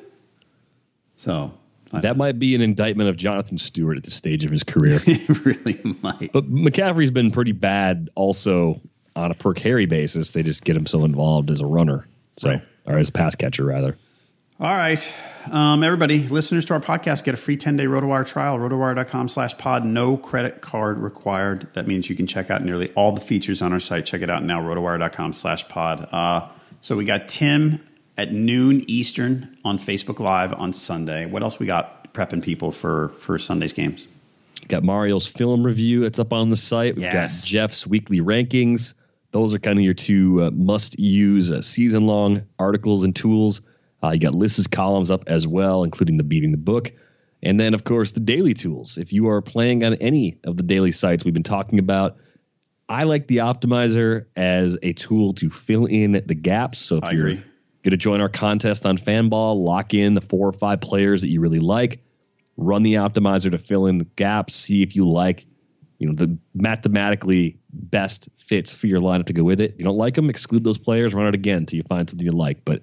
[1.17, 1.53] So
[1.93, 5.01] that might be an indictment of Jonathan Stewart at this stage of his career.
[5.07, 6.33] it really might.
[6.33, 8.81] But McCaffrey's been pretty bad also
[9.17, 10.31] on a per carry basis.
[10.31, 12.07] They just get him so involved as a runner,
[12.37, 12.63] so right.
[12.87, 13.97] or as a pass catcher rather.
[14.61, 15.15] All right.
[15.51, 19.57] Um, everybody, listeners to our podcast get a free 10 day RotoWire trial, rotowire.com slash
[19.57, 19.87] pod.
[19.87, 21.67] No credit card required.
[21.73, 24.05] That means you can check out nearly all the features on our site.
[24.05, 26.07] Check it out now, rotowire.com slash pod.
[26.13, 26.47] Uh,
[26.83, 27.83] so we got Tim
[28.19, 31.25] at noon Eastern on Facebook Live on Sunday.
[31.25, 34.09] What else we got prepping people for, for Sunday's games?
[34.69, 36.05] Got Mario's film review.
[36.05, 36.97] It's up on the site.
[36.97, 37.45] We've yes.
[37.45, 38.93] got Jeff's weekly rankings.
[39.31, 43.63] Those are kind of your two uh, must use uh, season long articles and tools.
[44.03, 46.93] Uh, you got Liz's columns up as well, including the Beating the Book.
[47.43, 48.99] And then, of course, the daily tools.
[48.99, 52.17] If you are playing on any of the daily sites we've been talking about,
[52.89, 56.81] I like the optimizer as a tool to fill in the gaps.
[56.81, 57.45] So if I you're going
[57.93, 61.41] to join our contest on Fanball, lock in the four or five players that you
[61.41, 62.03] really like,
[62.57, 65.47] run the optimizer to fill in the gaps, see if you like,
[65.99, 69.73] you know, the mathematically best fits for your lineup to go with it.
[69.73, 72.27] If you don't like them, exclude those players, run it again until you find something
[72.27, 72.65] you like.
[72.65, 72.83] But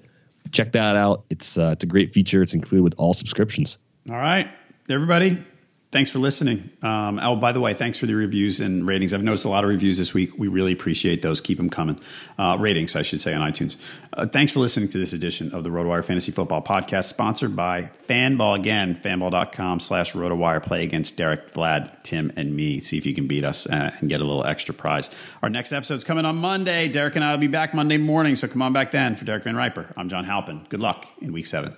[0.51, 1.25] check that out.
[1.29, 2.41] It's uh, it's a great feature.
[2.41, 3.77] It's included with all subscriptions.
[4.09, 4.49] All right,
[4.89, 5.43] everybody.
[5.89, 6.69] Thanks for listening.
[6.81, 9.13] Um, oh, by the way, thanks for the reviews and ratings.
[9.13, 10.37] I've noticed a lot of reviews this week.
[10.37, 11.39] We really appreciate those.
[11.39, 11.97] Keep them coming.
[12.37, 13.77] Uh, ratings, I should say, on iTunes.
[14.11, 17.89] Uh, thanks for listening to this edition of the RotoWire Fantasy Football Podcast, sponsored by
[18.09, 18.59] Fanball.
[18.59, 20.61] Again, fanball.com slash RotoWire.
[20.61, 22.81] Play against Derek, Vlad, Tim, and me.
[22.81, 25.09] See if you can beat us uh, and get a little extra prize.
[25.41, 26.89] Our next episode is coming on Monday.
[26.89, 29.15] Derek and I will be back Monday morning, so come on back then.
[29.15, 30.65] For Derek Van Riper, I'm John Halpin.
[30.67, 31.77] Good luck in week seven.